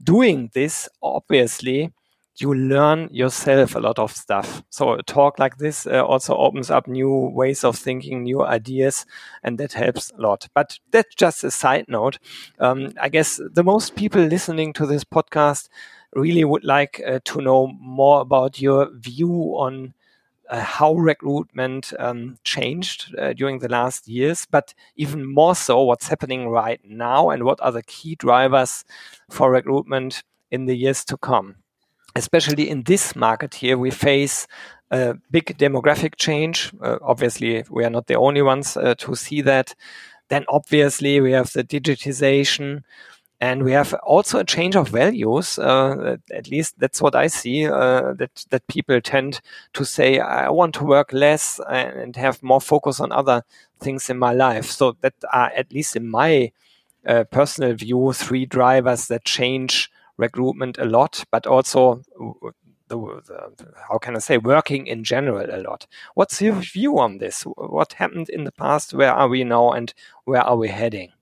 doing 0.02 0.50
this, 0.52 0.88
obviously, 1.02 1.92
you 2.40 2.54
learn 2.54 3.08
yourself 3.12 3.74
a 3.74 3.80
lot 3.80 3.98
of 3.98 4.12
stuff. 4.12 4.62
So 4.70 4.94
a 4.94 5.02
talk 5.02 5.38
like 5.38 5.58
this 5.58 5.86
uh, 5.86 6.04
also 6.04 6.36
opens 6.36 6.70
up 6.70 6.86
new 6.86 7.30
ways 7.32 7.64
of 7.64 7.76
thinking, 7.76 8.22
new 8.22 8.44
ideas, 8.44 9.06
and 9.42 9.58
that 9.58 9.72
helps 9.72 10.10
a 10.10 10.20
lot. 10.20 10.48
But 10.54 10.78
that's 10.90 11.14
just 11.14 11.44
a 11.44 11.50
side 11.50 11.86
note. 11.88 12.18
Um, 12.58 12.92
I 13.00 13.08
guess 13.08 13.40
the 13.52 13.64
most 13.64 13.96
people 13.96 14.22
listening 14.22 14.72
to 14.74 14.86
this 14.86 15.04
podcast 15.04 15.68
really 16.14 16.44
would 16.44 16.64
like 16.64 17.02
uh, 17.06 17.20
to 17.24 17.40
know 17.40 17.68
more 17.80 18.20
about 18.20 18.60
your 18.60 18.90
view 18.92 19.54
on 19.58 19.94
uh, 20.48 20.60
how 20.60 20.94
recruitment 20.94 21.92
um, 21.98 22.38
changed 22.44 23.14
uh, 23.18 23.32
during 23.32 23.58
the 23.58 23.68
last 23.68 24.06
years, 24.08 24.46
but 24.50 24.74
even 24.96 25.26
more 25.26 25.54
so, 25.56 25.82
what's 25.82 26.08
happening 26.08 26.48
right 26.48 26.80
now 26.84 27.30
and 27.30 27.42
what 27.44 27.60
are 27.60 27.72
the 27.72 27.82
key 27.82 28.14
drivers 28.14 28.84
for 29.28 29.50
recruitment 29.50 30.22
in 30.50 30.66
the 30.66 30.76
years 30.76 31.04
to 31.04 31.16
come 31.16 31.56
especially 32.16 32.68
in 32.68 32.82
this 32.84 33.14
market 33.14 33.54
here, 33.54 33.76
we 33.78 33.90
face 33.90 34.46
a 34.90 35.14
big 35.30 35.56
demographic 35.58 36.16
change. 36.16 36.72
Uh, 36.80 36.98
obviously, 37.02 37.64
we 37.70 37.84
are 37.84 37.90
not 37.90 38.06
the 38.06 38.14
only 38.16 38.42
ones 38.42 38.76
uh, 38.76 38.94
to 38.98 39.14
see 39.14 39.42
that. 39.42 39.74
Then, 40.28 40.44
obviously, 40.48 41.20
we 41.20 41.32
have 41.32 41.52
the 41.52 41.64
digitization. 41.64 42.82
And 43.38 43.64
we 43.64 43.72
have 43.72 43.92
also 44.02 44.38
a 44.38 44.44
change 44.44 44.76
of 44.76 44.88
values. 44.88 45.58
Uh, 45.58 46.16
at 46.32 46.48
least 46.50 46.76
that's 46.78 47.02
what 47.02 47.14
I 47.14 47.26
see. 47.26 47.66
Uh, 47.66 48.14
that 48.14 48.46
that 48.48 48.66
people 48.66 48.98
tend 49.02 49.42
to 49.74 49.84
say, 49.84 50.18
"I 50.20 50.48
want 50.48 50.74
to 50.76 50.84
work 50.84 51.12
less 51.12 51.60
and 51.68 52.16
have 52.16 52.42
more 52.42 52.62
focus 52.62 52.98
on 52.98 53.12
other 53.12 53.42
things 53.78 54.08
in 54.08 54.18
my 54.18 54.32
life." 54.32 54.64
So 54.70 54.96
that 55.02 55.12
are, 55.34 55.50
at 55.54 55.70
least 55.70 55.96
in 55.96 56.08
my 56.08 56.50
uh, 57.06 57.24
personal 57.24 57.74
view, 57.74 58.12
three 58.14 58.46
drivers 58.46 59.08
that 59.08 59.24
change 59.26 59.90
recruitment 60.16 60.78
a 60.78 60.84
lot, 60.84 61.24
but 61.30 61.46
also 61.46 62.02
the, 62.88 62.96
the, 63.26 63.72
how 63.88 63.98
can 63.98 64.16
I 64.16 64.20
say 64.20 64.38
working 64.38 64.86
in 64.86 65.04
general 65.04 65.46
a 65.50 65.58
lot. 65.62 65.86
What's 66.14 66.40
your 66.40 66.54
view 66.54 66.98
on 66.98 67.18
this? 67.18 67.42
What 67.42 67.94
happened 67.94 68.28
in 68.28 68.44
the 68.44 68.52
past? 68.52 68.94
Where 68.94 69.12
are 69.12 69.28
we 69.28 69.44
now, 69.44 69.72
and 69.72 69.92
where 70.24 70.42
are 70.42 70.56
we 70.56 70.68
heading? 70.68 71.12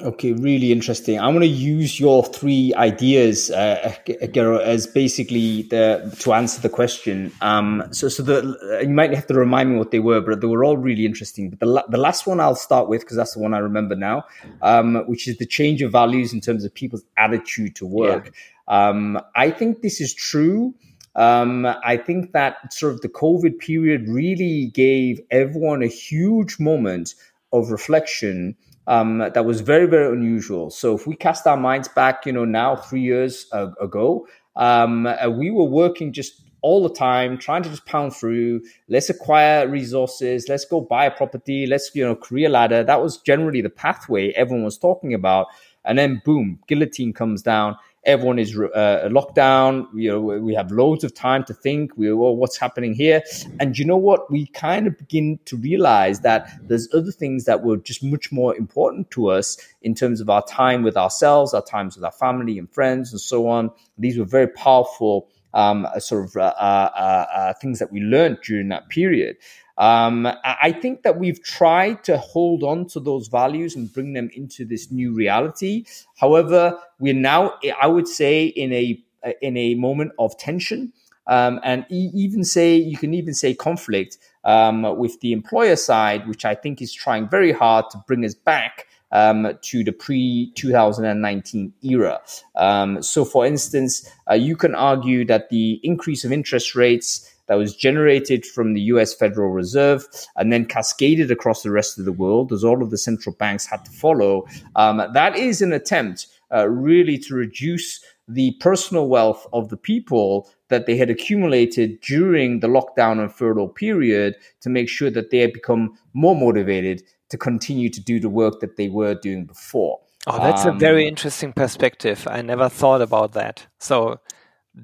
Okay, 0.00 0.32
really 0.32 0.70
interesting. 0.70 1.18
I'm 1.18 1.32
going 1.32 1.40
to 1.40 1.46
use 1.46 1.98
your 1.98 2.24
three 2.24 2.72
ideas, 2.74 3.50
uh, 3.50 3.96
Gero, 4.30 4.58
as 4.58 4.86
basically 4.86 5.62
the 5.62 6.16
to 6.20 6.32
answer 6.34 6.60
the 6.60 6.68
question. 6.68 7.32
Um, 7.40 7.82
so, 7.90 8.08
so 8.08 8.22
the 8.22 8.80
you 8.82 8.90
might 8.90 9.12
have 9.12 9.26
to 9.26 9.34
remind 9.34 9.70
me 9.70 9.76
what 9.76 9.90
they 9.90 9.98
were, 9.98 10.20
but 10.20 10.40
they 10.40 10.46
were 10.46 10.62
all 10.62 10.76
really 10.76 11.04
interesting. 11.04 11.50
But 11.50 11.58
the 11.58 11.84
the 11.88 11.98
last 11.98 12.28
one 12.28 12.38
I'll 12.38 12.54
start 12.54 12.88
with 12.88 13.00
because 13.00 13.16
that's 13.16 13.34
the 13.34 13.40
one 13.40 13.54
I 13.54 13.58
remember 13.58 13.96
now, 13.96 14.24
um, 14.62 15.02
which 15.08 15.26
is 15.26 15.38
the 15.38 15.46
change 15.46 15.82
of 15.82 15.90
values 15.90 16.32
in 16.32 16.40
terms 16.40 16.64
of 16.64 16.72
people's 16.72 17.04
attitude 17.16 17.74
to 17.76 17.86
work. 17.86 18.32
Yeah. 18.68 18.88
Um, 18.88 19.20
I 19.34 19.50
think 19.50 19.82
this 19.82 20.00
is 20.00 20.14
true. 20.14 20.74
Um, 21.16 21.66
I 21.66 21.96
think 21.96 22.30
that 22.32 22.72
sort 22.72 22.94
of 22.94 23.00
the 23.00 23.08
COVID 23.08 23.58
period 23.58 24.08
really 24.08 24.66
gave 24.66 25.20
everyone 25.32 25.82
a 25.82 25.88
huge 25.88 26.60
moment 26.60 27.16
of 27.52 27.72
reflection 27.72 28.54
um, 28.88 29.18
that 29.18 29.44
was 29.44 29.60
very, 29.60 29.86
very 29.86 30.16
unusual. 30.16 30.70
So 30.70 30.96
if 30.96 31.06
we 31.06 31.14
cast 31.14 31.46
our 31.46 31.58
minds 31.58 31.88
back, 31.88 32.24
you 32.26 32.32
know, 32.32 32.46
now 32.46 32.74
three 32.74 33.02
years 33.02 33.46
ago, 33.52 34.26
um, 34.56 35.06
uh, 35.06 35.28
we 35.28 35.50
were 35.50 35.64
working 35.64 36.12
just 36.12 36.42
all 36.62 36.82
the 36.82 36.92
time, 36.94 37.38
trying 37.38 37.62
to 37.62 37.68
just 37.68 37.86
pound 37.86 38.16
through. 38.16 38.62
Let's 38.88 39.10
acquire 39.10 39.68
resources. 39.68 40.46
Let's 40.48 40.64
go 40.64 40.80
buy 40.80 41.04
a 41.04 41.10
property. 41.10 41.66
Let's, 41.66 41.90
you 41.94 42.04
know, 42.04 42.16
career 42.16 42.48
ladder. 42.48 42.82
That 42.82 43.02
was 43.02 43.18
generally 43.18 43.60
the 43.60 43.70
pathway 43.70 44.32
everyone 44.32 44.64
was 44.64 44.78
talking 44.78 45.12
about. 45.14 45.46
And 45.84 45.98
then 45.98 46.20
boom, 46.24 46.58
guillotine 46.66 47.12
comes 47.12 47.42
down 47.42 47.76
everyone 48.08 48.38
is 48.38 48.58
uh, 48.58 49.08
locked 49.12 49.34
down. 49.34 49.86
Know, 49.92 50.18
we 50.20 50.54
have 50.54 50.72
loads 50.72 51.04
of 51.04 51.14
time 51.14 51.44
to 51.44 51.54
think. 51.54 51.96
We, 51.96 52.12
well, 52.12 52.34
what's 52.34 52.56
happening 52.56 52.94
here? 52.94 53.22
And 53.60 53.78
you 53.78 53.84
know 53.84 53.98
what? 53.98 54.30
We 54.30 54.46
kind 54.46 54.86
of 54.86 54.96
begin 54.96 55.38
to 55.44 55.56
realize 55.56 56.20
that 56.20 56.50
there's 56.62 56.88
other 56.94 57.12
things 57.12 57.44
that 57.44 57.62
were 57.62 57.76
just 57.76 58.02
much 58.02 58.32
more 58.32 58.56
important 58.56 59.10
to 59.12 59.28
us 59.28 59.58
in 59.82 59.94
terms 59.94 60.22
of 60.22 60.30
our 60.30 60.44
time 60.46 60.82
with 60.82 60.96
ourselves, 60.96 61.52
our 61.52 61.62
times 61.62 61.96
with 61.96 62.04
our 62.04 62.12
family 62.12 62.58
and 62.58 62.72
friends, 62.72 63.12
and 63.12 63.20
so 63.20 63.46
on. 63.46 63.70
These 63.98 64.18
were 64.18 64.24
very 64.24 64.48
powerful 64.48 65.28
um, 65.52 65.86
sort 65.98 66.24
of 66.24 66.36
uh, 66.36 66.54
uh, 66.58 67.26
uh 67.32 67.52
things 67.54 67.78
that 67.78 67.92
we 67.92 68.00
learned 68.00 68.38
during 68.42 68.68
that 68.68 68.88
period. 68.88 69.36
Um, 69.78 70.26
I 70.44 70.72
think 70.72 71.04
that 71.04 71.18
we've 71.18 71.42
tried 71.42 72.02
to 72.04 72.18
hold 72.18 72.64
on 72.64 72.86
to 72.88 73.00
those 73.00 73.28
values 73.28 73.76
and 73.76 73.92
bring 73.92 74.12
them 74.12 74.28
into 74.34 74.64
this 74.64 74.90
new 74.90 75.14
reality. 75.14 75.84
However, 76.16 76.78
we're 76.98 77.14
now, 77.14 77.54
I 77.80 77.86
would 77.86 78.08
say, 78.08 78.46
in 78.46 78.72
a 78.72 79.02
in 79.40 79.56
a 79.56 79.74
moment 79.74 80.12
of 80.18 80.36
tension. 80.38 80.92
Um, 81.26 81.60
and 81.62 81.84
even 81.90 82.42
say 82.42 82.74
you 82.74 82.96
can 82.96 83.12
even 83.12 83.34
say 83.34 83.54
conflict 83.54 84.16
um, 84.44 84.96
with 84.96 85.20
the 85.20 85.32
employer 85.32 85.76
side, 85.76 86.26
which 86.26 86.46
I 86.46 86.54
think 86.54 86.80
is 86.80 86.92
trying 86.92 87.28
very 87.28 87.52
hard 87.52 87.90
to 87.90 88.02
bring 88.06 88.24
us 88.24 88.34
back 88.34 88.86
um, 89.12 89.58
to 89.60 89.84
the 89.84 89.92
pre 89.92 90.52
2019 90.54 91.72
era. 91.82 92.20
Um, 92.56 93.02
so, 93.02 93.24
for 93.24 93.46
instance, 93.46 94.10
uh, 94.30 94.34
you 94.34 94.56
can 94.56 94.74
argue 94.74 95.24
that 95.26 95.50
the 95.50 95.80
increase 95.82 96.24
of 96.24 96.32
interest 96.32 96.74
rates 96.74 97.30
that 97.48 97.56
was 97.56 97.74
generated 97.74 98.46
from 98.46 98.74
the 98.74 98.82
US 98.82 99.14
Federal 99.14 99.50
Reserve 99.50 100.06
and 100.36 100.52
then 100.52 100.64
cascaded 100.64 101.30
across 101.30 101.62
the 101.62 101.70
rest 101.70 101.98
of 101.98 102.04
the 102.04 102.12
world 102.12 102.52
as 102.52 102.62
all 102.62 102.82
of 102.82 102.90
the 102.90 102.98
central 102.98 103.34
banks 103.34 103.66
had 103.66 103.84
to 103.84 103.90
follow. 103.90 104.46
Um, 104.76 105.02
that 105.12 105.36
is 105.36 105.60
an 105.60 105.72
attempt 105.72 106.26
uh, 106.54 106.68
really 106.68 107.18
to 107.18 107.34
reduce 107.34 108.02
the 108.28 108.52
personal 108.60 109.08
wealth 109.08 109.46
of 109.52 109.70
the 109.70 109.76
people 109.76 110.50
that 110.68 110.86
they 110.86 110.96
had 110.96 111.08
accumulated 111.08 112.00
during 112.02 112.60
the 112.60 112.68
lockdown 112.68 113.20
and 113.20 113.32
furlough 113.32 113.68
period 113.68 114.36
to 114.60 114.68
make 114.68 114.88
sure 114.88 115.10
that 115.10 115.30
they 115.30 115.38
had 115.38 115.52
become 115.52 115.98
more 116.12 116.36
motivated 116.36 117.02
to 117.30 117.38
continue 117.38 117.88
to 117.88 118.00
do 118.00 118.20
the 118.20 118.28
work 118.28 118.60
that 118.60 118.76
they 118.76 118.88
were 118.88 119.14
doing 119.14 119.46
before. 119.46 119.98
Oh, 120.26 120.38
that's 120.38 120.66
um, 120.66 120.76
a 120.76 120.78
very 120.78 121.08
interesting 121.08 121.54
perspective. 121.54 122.26
I 122.30 122.42
never 122.42 122.68
thought 122.68 123.00
about 123.00 123.32
that. 123.32 123.66
So 123.78 124.20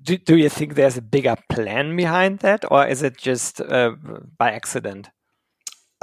do, 0.02 0.16
do 0.16 0.36
you 0.36 0.48
think 0.48 0.74
there's 0.74 0.96
a 0.96 1.02
bigger 1.02 1.36
plan 1.50 1.96
behind 1.96 2.40
that, 2.40 2.64
or 2.70 2.86
is 2.86 3.02
it 3.02 3.16
just 3.16 3.60
uh, 3.60 3.92
by 4.38 4.50
accident? 4.50 5.10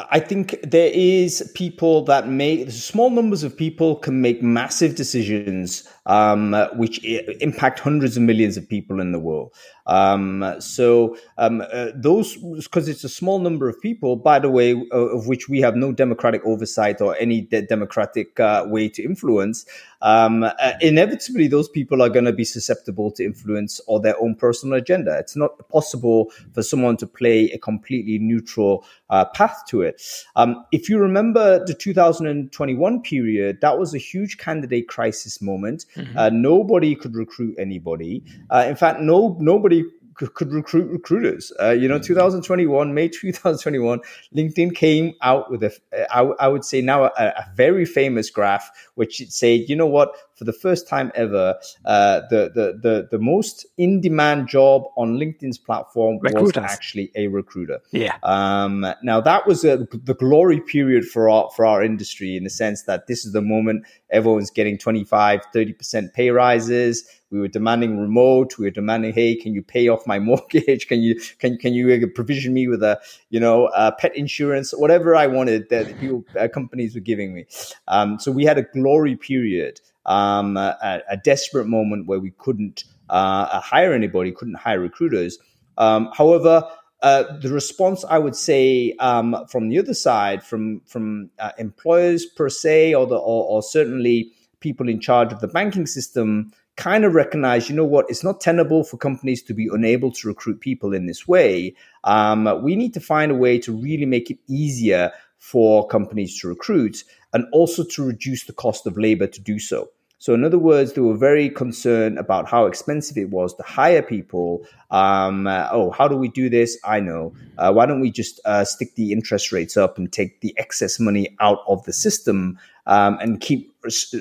I 0.10 0.20
think 0.20 0.58
there 0.64 0.92
is 0.94 1.52
people 1.56 2.04
that 2.06 2.28
make 2.28 2.72
small 2.72 3.10
numbers 3.10 3.44
of 3.44 3.56
people 3.56 3.98
can 3.98 4.22
make 4.22 4.42
massive 4.42 4.96
decisions 4.96 5.88
um, 6.06 6.54
which 6.76 7.04
impact 7.04 7.80
hundreds 7.80 8.18
of 8.18 8.24
millions 8.24 8.58
of 8.58 8.68
people 8.68 9.00
in 9.00 9.12
the 9.12 9.20
world. 9.20 9.54
Um, 9.88 10.56
so 10.60 11.18
um, 11.38 11.64
uh, 11.72 11.88
those, 11.96 12.38
because 12.38 12.88
it's 12.88 13.04
a 13.04 13.10
small 13.10 13.40
number 13.40 13.68
of 13.68 13.80
people, 13.82 14.16
by 14.16 14.40
the 14.40 14.50
way, 14.50 14.72
of 14.92 15.28
which 15.28 15.50
we 15.50 15.60
have 15.62 15.76
no 15.76 15.92
democratic 15.92 16.44
oversight 16.46 17.02
or 17.02 17.16
any 17.18 17.42
de- 17.42 17.64
democratic 17.64 18.40
uh, 18.40 18.64
way 18.68 18.90
to 18.90 19.04
influence. 19.04 19.66
Um, 20.02 20.44
uh, 20.44 20.74
inevitably, 20.82 21.48
those 21.48 21.70
people 21.70 22.02
are 22.02 22.10
going 22.10 22.26
to 22.26 22.34
be 22.34 22.46
susceptible 22.46 23.12
to 23.12 23.24
influence 23.24 23.80
or 23.88 24.00
their 24.00 24.20
own 24.20 24.36
personal 24.36 24.78
agenda. 24.78 25.18
It's 25.20 25.36
not 25.36 25.70
possible 25.70 26.32
for 26.54 26.64
someone 26.64 26.98
to 26.98 27.08
play 27.08 27.52
a 27.52 27.58
completely 27.58 28.18
neutral 28.18 28.86
uh, 29.10 29.26
path 29.26 29.64
to 29.68 29.82
it. 29.82 30.02
Um, 30.36 30.66
if 30.72 30.90
you 30.90 30.98
remember 30.98 31.64
the 31.66 31.74
2021 31.74 33.02
period, 33.02 33.60
that 33.62 33.78
was 33.78 33.94
a 33.94 34.00
huge 34.00 34.38
candidate 34.38 34.88
crisis 34.88 35.42
moment. 35.42 35.86
Mm-hmm. 36.02 36.18
Uh, 36.18 36.30
nobody 36.30 36.96
could 36.96 37.16
recruit 37.16 37.56
anybody. 37.60 38.24
Uh, 38.50 38.66
in 38.68 38.76
fact, 38.76 39.00
no 39.00 39.38
nobody 39.40 39.84
could 40.28 40.52
recruit 40.52 40.90
recruiters. 40.92 41.52
Uh, 41.60 41.72
you 41.72 41.88
know, 41.88 41.96
mm-hmm. 41.96 42.14
2021, 42.14 42.94
May 42.94 43.08
2021, 43.08 44.00
LinkedIn 44.36 44.76
came 44.76 45.14
out 45.22 45.50
with 45.50 45.64
a, 45.64 45.72
I, 46.14 46.22
I 46.40 46.48
would 46.48 46.66
say 46.66 46.82
now 46.82 47.06
a, 47.06 47.12
a, 47.18 47.46
very 47.56 47.86
famous 47.86 48.30
graph, 48.30 48.70
which 48.96 49.24
said, 49.30 49.62
you 49.68 49.76
know 49.76 49.88
what, 49.88 50.16
for 50.36 50.46
the 50.46 50.54
first 50.54 50.88
time 50.88 51.12
ever, 51.16 51.60
uh, 51.86 52.22
the, 52.30 52.52
the, 52.54 52.80
the, 52.82 53.08
the 53.12 53.20
most 53.20 53.66
in 53.78 54.02
demand 54.02 54.48
job 54.48 54.84
on 54.98 55.18
LinkedIn's 55.18 55.58
platform 55.58 56.20
Recruiters. 56.22 56.56
was 56.56 56.58
actually 56.58 57.12
a 57.16 57.28
recruiter. 57.28 57.80
Yeah. 57.92 58.18
Um, 58.24 58.86
now 59.04 59.22
that 59.22 59.46
was 59.48 59.64
a, 59.64 59.78
the 59.78 60.16
glory 60.16 60.60
period 60.60 61.06
for 61.06 61.30
our, 61.30 61.50
for 61.56 61.66
our 61.66 61.84
industry 61.84 62.36
in 62.36 62.44
the 62.44 62.50
sense 62.50 62.84
that 62.84 63.08
this 63.08 63.26
is 63.26 63.34
the 63.34 63.42
moment 63.42 63.86
everyone's 64.10 64.52
getting 64.52 64.78
25, 64.78 65.42
30% 65.54 66.14
pay 66.14 66.30
rises 66.32 67.06
We 67.32 67.40
were 67.40 67.48
demanding 67.48 67.98
remote. 68.00 68.58
We 68.58 68.66
were 68.66 68.72
demanding, 68.72 69.14
hey, 69.14 69.36
can 69.36 69.54
you 69.54 69.64
pay 69.64 69.88
off 69.88 70.06
my 70.06 70.20
mortgage? 70.30 70.88
Can 70.88 71.02
you 71.02 71.20
can 71.40 71.58
can 71.58 71.74
you 71.74 72.08
provision 72.08 72.54
me 72.54 72.68
with 72.68 72.84
a 72.84 73.00
you 73.30 73.40
know 73.40 73.70
a 73.76 73.92
pet 73.92 74.16
insurance, 74.16 74.72
whatever 74.72 75.16
I 75.16 75.28
wanted 75.28 75.70
that 75.70 76.00
people 76.00 76.26
uh, 76.40 76.48
companies 76.48 76.94
were 76.94 77.02
giving 77.02 77.34
me. 77.34 77.46
Um, 77.88 78.20
so 78.20 78.32
we 78.32 78.46
had 78.46 78.58
a 78.58 78.64
glory 78.64 79.16
period, 79.16 79.80
um, 80.06 80.58
a, 80.58 81.02
a, 81.10 81.18
desperate 81.18 81.68
moment 81.68 82.08
where 82.08 82.20
we 82.20 82.32
couldn't 82.32 82.84
uh, 83.10 83.60
hire 83.60 83.94
anybody, 83.94 84.32
couldn't 84.32 84.56
hire 84.56 84.80
recruiters. 84.80 85.38
Um, 85.78 86.10
however, 86.14 86.68
uh, 87.02 87.38
the 87.40 87.50
response 87.50 88.06
I 88.08 88.20
would 88.20 88.36
say 88.36 88.94
um, 89.00 89.46
from 89.50 89.70
the 89.70 89.80
other 89.80 89.94
side, 89.94 90.44
from 90.44 90.82
from 90.86 91.30
uh, 91.40 91.52
employers 91.58 92.26
per 92.26 92.50
se, 92.50 92.94
or, 92.94 93.08
the, 93.08 93.16
or, 93.16 93.46
or 93.46 93.64
certainly 93.64 94.32
people 94.60 94.88
in 94.88 95.00
charge 95.00 95.34
of 95.34 95.40
the 95.40 95.48
banking 95.48 95.88
system, 95.88 96.52
kind 96.78 97.06
of 97.06 97.14
recognize, 97.14 97.70
you 97.70 97.76
know 97.76 97.86
what, 97.86 98.06
it's 98.10 98.24
not 98.24 98.42
tenable 98.42 98.84
for 98.84 98.98
companies 98.98 99.44
to 99.44 99.54
be 99.54 99.70
unable 99.72 100.12
to 100.12 100.28
recruit 100.28 100.60
people 100.60 100.94
in 100.94 101.06
this 101.06 101.28
way. 101.28 101.76
Um, 102.04 102.62
we 102.64 102.76
need 102.76 102.94
to 102.94 103.00
find 103.00 103.32
a 103.32 103.36
way 103.36 103.60
to 103.60 103.72
really 103.76 104.06
make 104.06 104.32
it 104.32 104.40
easier 104.48 105.12
for 105.38 105.88
companies 105.88 106.40
to 106.40 106.48
recruit 106.48 107.04
and 107.34 107.46
also 107.52 107.84
to 107.84 108.06
reduce 108.06 108.46
the 108.46 108.54
cost 108.54 108.88
of 108.88 108.98
labor 108.98 109.28
to 109.28 109.42
do 109.42 109.60
so. 109.60 109.90
So, 110.22 110.36
in 110.36 110.44
other 110.44 110.60
words, 110.60 110.94
they 110.94 111.02
were 111.02 111.18
very 111.18 111.50
concerned 111.50 112.20
about 112.20 112.48
how 112.48 112.68
expensive 112.68 113.18
it 113.18 113.32
was 113.32 113.56
to 113.56 113.64
hire 113.64 114.04
people. 114.04 114.64
Um, 114.92 115.48
uh, 115.48 115.68
oh, 115.72 115.90
how 115.90 116.08
do 116.08 116.16
we 116.16 116.28
do 116.28 116.48
this? 116.48 116.78
I 116.86 117.00
know. 117.00 117.34
Uh, 117.58 117.74
why 117.74 117.88
don't 117.88 118.02
we 118.02 118.12
just 118.12 118.40
uh, 118.46 118.64
stick 118.64 118.94
the 118.94 119.14
interest 119.14 119.52
rates 119.52 119.78
up 119.78 119.98
and 119.98 120.14
take 120.14 120.42
the 120.42 120.54
excess 120.60 121.00
money 121.00 121.36
out 121.40 121.64
of 121.68 121.84
the 121.86 121.94
system 121.94 122.60
um, 122.92 123.18
and 123.22 123.40
keep 123.40 123.74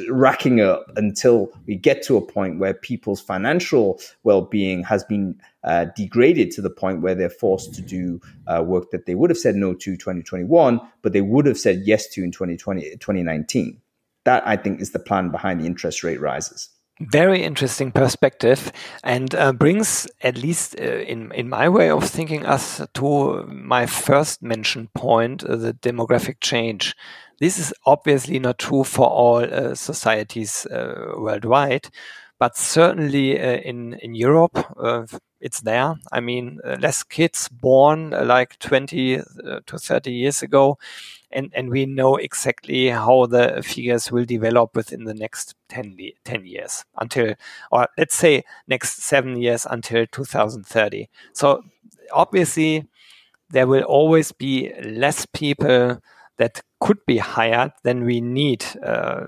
racking 0.09 0.61
up 0.61 0.87
until 0.97 1.50
we 1.67 1.75
get 1.75 2.03
to 2.05 2.17
a 2.17 2.23
point 2.23 2.59
where 2.59 2.73
people's 2.73 3.21
financial 3.21 4.00
well-being 4.23 4.83
has 4.85 5.05
been 5.05 5.39
uh, 5.65 5.87
degraded 5.97 6.50
to 6.53 6.62
the 6.62 6.71
point 6.71 7.03
where 7.03 7.15
they're 7.15 7.29
forced 7.29 7.75
to 7.75 7.83
do 7.83 8.21
uh, 8.47 8.62
work 8.62 8.91
that 8.91 9.05
they 9.05 9.15
would 9.15 9.29
have 9.29 9.37
said 9.37 9.57
no 9.57 9.75
to 9.75 9.97
2021 9.97 10.81
but 11.03 11.12
they 11.12 11.21
would 11.21 11.45
have 11.45 11.59
said 11.59 11.83
yes 11.85 12.09
to 12.09 12.23
in 12.23 12.31
2020 12.31 12.97
2019 12.97 13.81
that 14.25 14.47
I 14.47 14.57
think 14.57 14.81
is 14.81 14.93
the 14.93 14.99
plan 14.99 15.31
behind 15.31 15.61
the 15.61 15.67
interest 15.67 16.05
rate 16.05 16.21
rises. 16.21 16.69
Very 17.00 17.43
interesting 17.43 17.93
perspective, 17.93 18.71
and 19.03 19.35
uh, 19.35 19.55
brings 19.55 20.07
at 20.21 20.37
least 20.37 20.79
uh, 20.79 20.83
in 20.83 21.33
in 21.33 21.49
my 21.49 21.67
way 21.67 21.91
of 21.91 22.05
thinking 22.05 22.45
us 22.45 22.83
to 22.93 23.43
my 23.47 23.87
first 23.87 24.43
mentioned 24.43 24.93
point, 24.93 25.43
uh, 25.43 25.57
the 25.57 25.73
demographic 25.73 26.41
change. 26.41 26.95
This 27.41 27.59
is 27.59 27.75
obviously 27.87 28.39
not 28.39 28.59
true 28.59 28.85
for 28.85 29.07
all 29.07 29.39
uh, 29.39 29.75
societies 29.75 30.67
uh, 30.67 31.15
worldwide, 31.17 31.89
but 32.39 32.57
certainly 32.57 33.41
uh, 33.41 33.57
in 33.57 33.95
in 33.95 34.15
Europe, 34.15 34.59
it's 35.41 35.63
there. 35.63 35.95
I 36.13 36.21
mean, 36.21 36.61
less 36.65 37.03
kids 37.03 37.49
born 37.49 38.11
like 38.11 38.59
20 38.59 39.23
to 39.67 39.79
30 39.79 40.13
years 40.13 40.43
ago 40.43 40.79
and, 41.33 41.51
and 41.55 41.71
we 41.71 41.87
know 41.87 42.17
exactly 42.17 42.89
how 42.89 43.27
the 43.27 43.63
figures 43.65 44.11
will 44.11 44.25
develop 44.25 44.75
within 44.75 45.05
the 45.05 45.15
next 45.15 45.55
10, 45.69 45.97
10 46.25 46.45
years 46.45 46.85
until, 46.99 47.35
or 47.71 47.89
let's 47.97 48.17
say 48.17 48.43
next 48.67 49.03
seven 49.03 49.37
years 49.37 49.67
until 49.71 50.07
2030. 50.07 51.09
So 51.33 51.63
obviously, 52.13 52.89
there 53.51 53.67
will 53.67 53.83
always 53.83 54.33
be 54.33 54.73
less 54.83 55.27
people 55.27 56.01
that 56.41 56.63
could 56.81 56.97
be 57.07 57.19
hired 57.19 57.71
than 57.83 58.07
we 58.07 58.19
need 58.19 58.65
uh, 58.83 59.27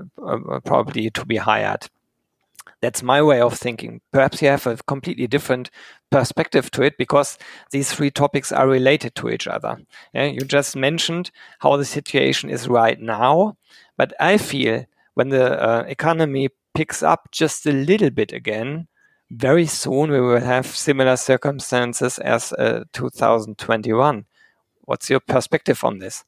probably 0.64 1.11
to 1.11 1.26
be 1.26 1.37
hired. 1.37 1.90
That's 2.81 3.02
my 3.02 3.21
way 3.21 3.42
of 3.42 3.52
thinking. 3.52 4.00
Perhaps 4.12 4.40
you 4.40 4.49
have 4.49 4.66
a 4.66 4.78
completely 4.88 5.26
different 5.26 5.71
perspective 6.11 6.71
to 6.71 6.83
it 6.83 6.95
because 6.97 7.38
these 7.71 7.92
three 7.92 8.11
topics 8.11 8.50
are 8.50 8.66
related 8.66 9.14
to 9.16 9.28
each 9.28 9.47
other. 9.47 9.76
Yeah, 10.14 10.25
you 10.25 10.40
just 10.40 10.75
mentioned 10.75 11.31
how 11.59 11.76
the 11.76 11.85
situation 11.85 12.49
is 12.49 12.66
right 12.66 12.99
now, 12.99 13.59
but 13.99 14.14
I 14.19 14.38
feel 14.38 14.87
when 15.12 15.28
the 15.28 15.62
uh, 15.62 15.85
economy 15.87 16.49
picks 16.75 17.02
up 17.02 17.28
just 17.31 17.66
a 17.66 17.73
little 17.73 18.11
bit 18.11 18.33
again, 18.33 18.88
very 19.31 19.66
soon 19.66 20.11
we 20.11 20.21
will 20.21 20.40
have 20.40 20.66
similar 20.66 21.19
circumstances 21.19 22.19
as 22.19 22.54
uh, 22.54 22.85
2021. 22.95 24.25
What's 24.87 25.11
your 25.11 25.21
perspective 25.21 25.85
on 25.85 25.99
this? 25.99 26.25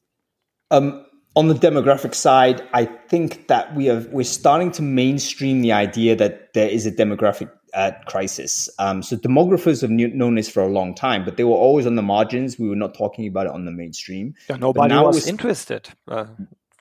Um, 0.71 1.05
on 1.35 1.47
the 1.47 1.53
demographic 1.53 2.15
side, 2.15 2.61
I 2.73 2.85
think 2.85 3.47
that 3.47 3.75
we 3.75 3.85
have 3.85 4.07
we're 4.07 4.23
starting 4.23 4.71
to 4.71 4.81
mainstream 4.81 5.61
the 5.61 5.73
idea 5.73 6.15
that 6.15 6.53
there 6.53 6.69
is 6.69 6.85
a 6.85 6.91
demographic 6.91 7.51
uh, 7.73 7.91
crisis. 8.07 8.69
Um, 8.79 9.03
so 9.03 9.17
demographers 9.17 9.81
have 9.81 9.91
known 9.91 10.35
this 10.35 10.49
for 10.49 10.63
a 10.63 10.69
long 10.69 10.95
time, 10.95 11.25
but 11.25 11.35
they 11.35 11.43
were 11.43 11.55
always 11.55 11.85
on 11.85 11.95
the 11.95 12.01
margins. 12.01 12.57
We 12.57 12.69
were 12.69 12.75
not 12.75 12.95
talking 12.95 13.27
about 13.27 13.47
it 13.47 13.51
on 13.51 13.65
the 13.65 13.71
mainstream. 13.71 14.33
Yeah, 14.49 14.55
nobody 14.55 14.95
was 14.95 15.27
interested. 15.27 15.89
Uh, 16.07 16.27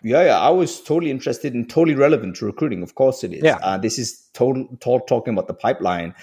yeah, 0.04 0.24
yeah, 0.24 0.38
I 0.38 0.50
was 0.50 0.82
totally 0.82 1.10
interested 1.10 1.54
and 1.54 1.68
totally 1.68 1.94
relevant 1.94 2.36
to 2.36 2.44
recruiting. 2.44 2.82
Of 2.82 2.94
course, 2.94 3.24
it 3.24 3.32
is. 3.32 3.42
Yeah. 3.42 3.58
Uh, 3.62 3.78
this 3.78 3.98
is 3.98 4.28
total, 4.34 4.68
total 4.78 5.00
talking 5.00 5.32
about 5.32 5.48
the 5.48 5.54
pipeline. 5.54 6.14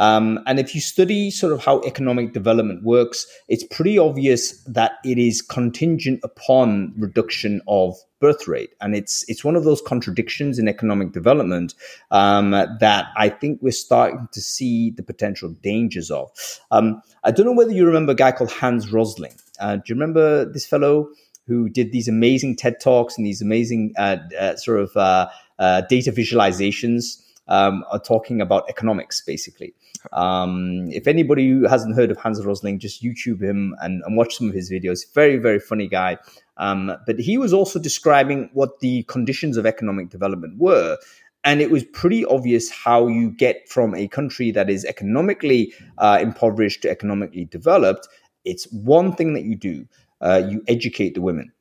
Um, 0.00 0.40
and 0.46 0.58
if 0.58 0.74
you 0.74 0.80
study 0.80 1.30
sort 1.30 1.52
of 1.52 1.62
how 1.62 1.82
economic 1.82 2.32
development 2.32 2.82
works, 2.82 3.26
it's 3.48 3.64
pretty 3.64 3.98
obvious 3.98 4.62
that 4.64 4.92
it 5.04 5.18
is 5.18 5.42
contingent 5.42 6.20
upon 6.24 6.94
reduction 6.96 7.60
of 7.68 7.94
birth 8.18 8.48
rate, 8.48 8.70
and 8.80 8.96
it's 8.96 9.24
it's 9.28 9.44
one 9.44 9.56
of 9.56 9.64
those 9.64 9.82
contradictions 9.82 10.58
in 10.58 10.68
economic 10.68 11.12
development 11.12 11.74
um, 12.10 12.52
that 12.52 13.08
I 13.14 13.28
think 13.28 13.60
we're 13.60 13.72
starting 13.72 14.26
to 14.32 14.40
see 14.40 14.90
the 14.90 15.02
potential 15.02 15.50
dangers 15.62 16.10
of. 16.10 16.30
Um, 16.70 17.02
I 17.22 17.30
don't 17.30 17.44
know 17.44 17.52
whether 17.52 17.72
you 17.72 17.86
remember 17.86 18.12
a 18.12 18.16
guy 18.16 18.32
called 18.32 18.50
Hans 18.52 18.90
Rosling. 18.90 19.34
Uh, 19.60 19.76
do 19.76 19.82
you 19.86 19.94
remember 19.94 20.50
this 20.50 20.66
fellow? 20.66 21.10
Who 21.46 21.68
did 21.68 21.92
these 21.92 22.08
amazing 22.08 22.56
TED 22.56 22.80
talks 22.80 23.18
and 23.18 23.26
these 23.26 23.42
amazing 23.42 23.92
uh, 23.98 24.18
uh, 24.38 24.56
sort 24.56 24.80
of 24.80 24.96
uh, 24.96 25.28
uh, 25.58 25.82
data 25.82 26.12
visualizations 26.12 27.20
um, 27.50 27.84
are 27.90 27.98
talking 27.98 28.40
about 28.40 28.64
economics, 28.68 29.20
basically. 29.20 29.74
Um, 30.12 30.88
if 30.90 31.06
anybody 31.06 31.50
who 31.50 31.68
hasn't 31.68 31.94
heard 31.94 32.10
of 32.10 32.16
Hans 32.16 32.44
Rosling, 32.44 32.78
just 32.78 33.02
YouTube 33.02 33.42
him 33.42 33.74
and, 33.80 34.02
and 34.06 34.16
watch 34.16 34.36
some 34.36 34.48
of 34.48 34.54
his 34.54 34.70
videos. 34.70 35.00
Very, 35.14 35.36
very 35.36 35.60
funny 35.60 35.86
guy. 35.86 36.16
Um, 36.56 36.96
but 37.06 37.18
he 37.18 37.36
was 37.36 37.52
also 37.52 37.78
describing 37.78 38.48
what 38.54 38.80
the 38.80 39.02
conditions 39.04 39.56
of 39.56 39.66
economic 39.66 40.08
development 40.08 40.58
were. 40.58 40.96
And 41.44 41.60
it 41.60 41.70
was 41.70 41.84
pretty 41.84 42.24
obvious 42.24 42.70
how 42.70 43.06
you 43.08 43.30
get 43.30 43.68
from 43.68 43.94
a 43.94 44.08
country 44.08 44.50
that 44.52 44.70
is 44.70 44.84
economically 44.84 45.72
uh, 45.98 46.18
impoverished 46.20 46.82
to 46.82 46.90
economically 46.90 47.46
developed. 47.46 48.08
It's 48.44 48.64
one 48.72 49.14
thing 49.14 49.34
that 49.34 49.44
you 49.44 49.56
do 49.56 49.86
uh, 50.20 50.42
you 50.48 50.62
educate 50.68 51.14
the 51.14 51.22
women. 51.22 51.52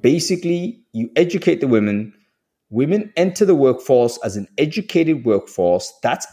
Basically, 0.00 0.80
you 0.92 1.10
educate 1.16 1.60
the 1.60 1.68
women. 1.68 2.12
Women 2.74 3.12
enter 3.16 3.44
the 3.44 3.54
workforce 3.54 4.18
as 4.24 4.34
an 4.36 4.48
educated 4.58 5.24
workforce. 5.24 5.92
That's 6.02 6.26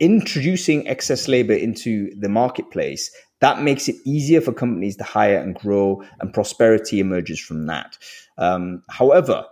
introducing 0.00 0.88
excess 0.88 1.28
labor 1.28 1.52
into 1.52 2.12
the 2.18 2.28
marketplace, 2.28 3.08
that 3.40 3.62
makes 3.62 3.88
it 3.88 3.94
easier 4.04 4.40
for 4.40 4.52
companies 4.52 4.96
to 4.96 5.04
hire 5.04 5.38
and 5.38 5.54
grow, 5.54 6.02
and 6.20 6.34
prosperity 6.34 6.98
emerges 6.98 7.38
from 7.38 7.66
that. 7.66 7.96
Um, 8.36 8.82
however, 8.90 9.44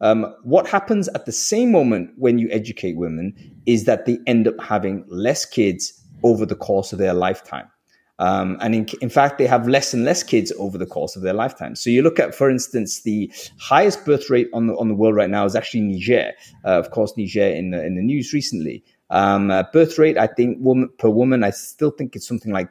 um, 0.00 0.34
what 0.42 0.66
happens 0.66 1.06
at 1.10 1.24
the 1.24 1.30
same 1.30 1.70
moment 1.70 2.10
when 2.16 2.40
you 2.40 2.48
educate 2.50 2.96
women 2.96 3.32
is 3.66 3.84
that 3.84 4.06
they 4.06 4.18
end 4.26 4.48
up 4.48 4.60
having 4.60 5.04
less 5.06 5.44
kids 5.44 5.92
over 6.24 6.44
the 6.44 6.56
course 6.56 6.92
of 6.92 6.98
their 6.98 7.14
lifetime. 7.14 7.70
Um, 8.18 8.56
and 8.60 8.74
in, 8.74 8.86
in, 9.02 9.10
fact, 9.10 9.36
they 9.36 9.46
have 9.46 9.68
less 9.68 9.92
and 9.92 10.04
less 10.04 10.22
kids 10.22 10.50
over 10.58 10.78
the 10.78 10.86
course 10.86 11.16
of 11.16 11.22
their 11.22 11.34
lifetime. 11.34 11.76
So 11.76 11.90
you 11.90 12.02
look 12.02 12.18
at, 12.18 12.34
for 12.34 12.50
instance, 12.50 13.02
the 13.02 13.30
highest 13.58 14.06
birth 14.06 14.30
rate 14.30 14.48
on 14.54 14.68
the 14.68 14.74
on 14.76 14.88
the 14.88 14.94
world 14.94 15.14
right 15.14 15.28
now 15.28 15.44
is 15.44 15.54
actually 15.54 15.82
Niger. 15.82 16.32
Uh, 16.64 16.78
of 16.78 16.90
course, 16.90 17.12
Niger 17.16 17.46
in 17.46 17.70
the 17.70 17.84
in 17.84 17.94
the 17.94 18.02
news 18.02 18.32
recently. 18.32 18.82
Um, 19.10 19.50
uh, 19.50 19.64
birth 19.72 19.98
rate, 19.98 20.18
I 20.18 20.26
think, 20.26 20.58
woman 20.60 20.90
per 20.98 21.10
woman, 21.10 21.44
I 21.44 21.50
still 21.50 21.90
think 21.90 22.16
it's 22.16 22.26
something 22.26 22.52
like 22.52 22.68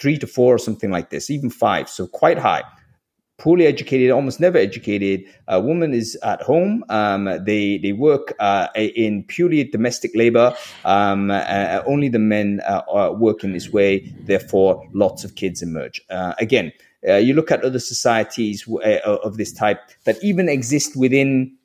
three 0.00 0.18
to 0.18 0.26
four 0.26 0.54
or 0.54 0.58
something 0.58 0.90
like 0.90 1.10
this, 1.10 1.30
even 1.30 1.48
five. 1.48 1.88
So 1.88 2.06
quite 2.06 2.38
high. 2.38 2.62
Poorly 3.38 3.66
educated, 3.66 4.10
almost 4.10 4.40
never 4.40 4.58
educated. 4.58 5.24
A 5.46 5.60
woman 5.60 5.94
is 5.94 6.16
at 6.24 6.42
home. 6.42 6.84
Um, 6.88 7.24
they 7.44 7.78
they 7.78 7.92
work 7.92 8.34
uh, 8.40 8.66
in 8.74 9.22
purely 9.22 9.62
domestic 9.62 10.10
labor. 10.16 10.54
Um, 10.84 11.30
uh, 11.30 11.80
only 11.86 12.08
the 12.08 12.18
men 12.18 12.60
uh, 12.66 13.12
work 13.16 13.44
in 13.44 13.52
this 13.52 13.72
way. 13.72 14.12
Therefore, 14.26 14.84
lots 14.92 15.22
of 15.22 15.36
kids 15.36 15.62
emerge. 15.62 16.00
Uh, 16.10 16.34
again, 16.40 16.72
uh, 17.06 17.14
you 17.14 17.32
look 17.32 17.52
at 17.52 17.62
other 17.64 17.78
societies 17.78 18.66
uh, 18.68 18.98
of 19.04 19.36
this 19.36 19.52
type 19.52 19.78
that 20.04 20.16
even 20.22 20.48
exist 20.48 20.96
within 20.96 21.56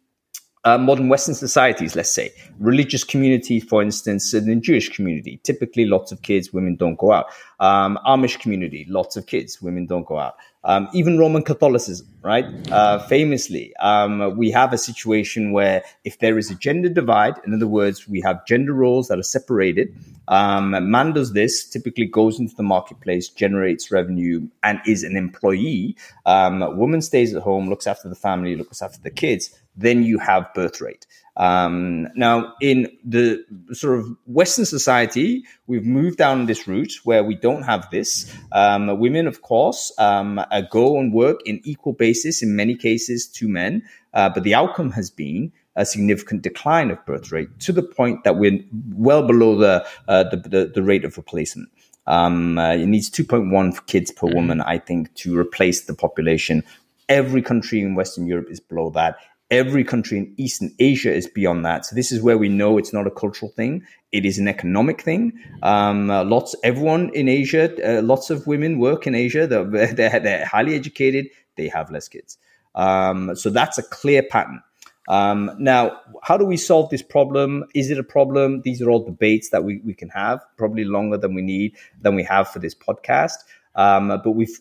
uh, 0.66 0.78
modern 0.78 1.10
Western 1.10 1.36
societies, 1.36 1.96
let's 1.96 2.12
say, 2.12 2.32
religious 2.60 3.04
community, 3.04 3.60
for 3.60 3.82
instance, 3.82 4.34
in 4.34 4.46
the 4.46 4.56
Jewish 4.56 4.90
community, 4.90 5.40
typically 5.44 5.86
lots 5.86 6.12
of 6.12 6.22
kids, 6.22 6.54
women 6.54 6.76
don't 6.76 6.98
go 6.98 7.12
out. 7.12 7.26
Um, 7.60 8.00
Amish 8.06 8.40
community, 8.40 8.86
lots 8.90 9.16
of 9.18 9.26
kids, 9.26 9.62
women 9.62 9.86
don't 9.86 10.06
go 10.06 10.20
out. 10.20 10.36
Um, 10.66 10.88
even 10.94 11.20
Roman 11.20 11.44
Catholicism, 11.44 12.08
right? 12.22 12.46
Uh, 12.72 13.00
famously, 13.08 13.76
um, 13.78 14.38
we 14.38 14.50
have 14.52 14.72
a 14.72 14.78
situation 14.78 15.52
where 15.52 15.84
if 16.06 16.20
there 16.20 16.38
is 16.38 16.50
a 16.50 16.56
gender 16.56 16.88
divide, 16.88 17.34
in 17.46 17.54
other 17.54 17.68
words, 17.68 18.08
we 18.08 18.22
have 18.22 18.46
gender 18.46 18.74
roles 18.74 19.10
that 19.10 19.20
are 19.20 19.24
separated. 19.24 19.94
Um, 20.30 20.90
man 20.90 21.12
does 21.12 21.34
this, 21.34 21.68
typically 21.68 22.06
goes 22.06 22.40
into 22.40 22.56
the 22.56 22.64
marketplace, 22.64 23.28
generates 23.28 23.92
revenue, 23.92 24.48
and 24.64 24.80
is 24.88 25.04
an 25.04 25.18
employee. 25.18 25.98
Um, 26.26 26.78
woman 26.78 27.02
stays 27.02 27.36
at 27.36 27.42
home, 27.42 27.70
looks 27.70 27.86
after 27.86 28.08
the 28.08 28.16
family, 28.16 28.56
looks 28.56 28.82
after 28.82 29.02
the 29.02 29.12
kids. 29.12 29.60
Then 29.76 30.04
you 30.04 30.20
have 30.20 30.54
birth 30.54 30.82
rate. 30.82 31.06
Um, 31.36 32.10
now, 32.16 32.54
in 32.62 32.88
the 33.04 33.44
sort 33.72 33.98
of 33.98 34.06
Western 34.26 34.66
society, 34.66 35.44
we've 35.66 35.86
moved 35.86 36.18
down 36.18 36.46
this 36.46 36.68
route 36.68 36.94
where 37.04 37.24
we 37.24 37.36
don't 37.36 37.64
have 37.64 37.90
this. 37.90 38.32
Um, 38.52 39.00
women, 39.00 39.26
of 39.26 39.42
course, 39.42 39.92
um, 39.98 40.40
uh, 40.40 40.62
go 40.62 41.00
and 41.00 41.12
work 41.12 41.40
in 41.46 41.60
equal 41.64 41.94
basis 41.94 42.44
in 42.44 42.56
many 42.56 42.76
cases 42.76 43.28
to 43.30 43.48
men, 43.48 43.84
uh, 44.14 44.30
but 44.30 44.44
the 44.44 44.54
outcome 44.54 44.92
has 44.92 45.10
been 45.10 45.52
a 45.76 45.86
significant 45.86 46.44
decline 46.44 46.92
of 46.92 47.04
birth 47.06 47.32
rate 47.32 47.60
to 47.60 47.72
the 47.72 47.82
point 47.82 48.24
that 48.24 48.38
we're 48.38 48.60
well 48.94 49.26
below 49.26 49.56
the 49.56 49.84
uh, 50.08 50.24
the, 50.24 50.38
the, 50.38 50.72
the, 50.76 50.84
rate 50.84 51.04
of 51.04 51.18
replacement. 51.18 51.68
Um, 52.06 52.60
uh, 52.60 52.74
it 52.74 52.86
needs 52.86 53.10
2.1 53.10 53.86
kids 53.88 54.12
per 54.12 54.28
mm-hmm. 54.28 54.36
woman, 54.36 54.62
I 54.62 54.78
think, 54.78 55.14
to 55.16 55.36
replace 55.36 55.86
the 55.86 55.96
population. 55.96 56.64
Every 57.10 57.42
country 57.42 57.82
in 57.82 57.96
Western 57.96 58.28
Europe 58.28 58.50
is 58.52 58.60
below 58.60 58.92
that 58.92 59.18
Every 59.54 59.84
country 59.84 60.18
in 60.18 60.34
Eastern 60.38 60.74
Asia 60.80 61.14
is 61.14 61.28
beyond 61.28 61.64
that. 61.64 61.86
So 61.86 61.96
this 61.96 62.12
is 62.12 62.24
where 62.24 62.40
we 62.40 62.50
know 62.50 62.80
it's 62.80 62.92
not 62.92 63.06
a 63.06 63.12
cultural 63.12 63.52
thing; 63.52 63.84
it 64.12 64.26
is 64.26 64.40
an 64.40 64.48
economic 64.48 65.04
thing. 65.04 65.32
Um, 65.62 66.10
uh, 66.10 66.24
lots, 66.24 66.56
everyone 66.64 67.12
in 67.14 67.30
Asia, 67.30 67.66
uh, 67.88 68.02
lots 68.02 68.32
of 68.32 68.48
women 68.48 68.80
work 68.80 69.06
in 69.06 69.14
Asia. 69.14 69.46
They're, 69.46 69.64
they're, 69.94 70.20
they're 70.20 70.46
highly 70.48 70.74
educated. 70.74 71.28
They 71.56 71.68
have 71.68 71.92
less 71.92 72.08
kids. 72.08 72.40
Um, 72.74 73.36
so 73.36 73.52
that's 73.52 73.78
a 73.78 73.84
clear 73.84 74.24
pattern. 74.24 74.60
Um, 75.08 75.52
now, 75.60 76.00
how 76.24 76.36
do 76.36 76.46
we 76.46 76.58
solve 76.58 76.90
this 76.90 77.04
problem? 77.04 77.66
Is 77.76 77.92
it 77.92 78.00
a 78.00 78.04
problem? 78.04 78.62
These 78.64 78.82
are 78.82 78.90
all 78.90 79.06
debates 79.06 79.50
that 79.52 79.64
we, 79.64 79.82
we 79.86 79.94
can 79.94 80.10
have, 80.10 80.40
probably 80.58 80.84
longer 80.84 81.18
than 81.18 81.36
we 81.36 81.44
need, 81.44 81.76
than 82.02 82.16
we 82.16 82.24
have 82.24 82.48
for 82.50 82.58
this 82.58 82.74
podcast. 82.74 83.38
Um, 83.76 84.08
but 84.08 84.32
we've 84.32 84.60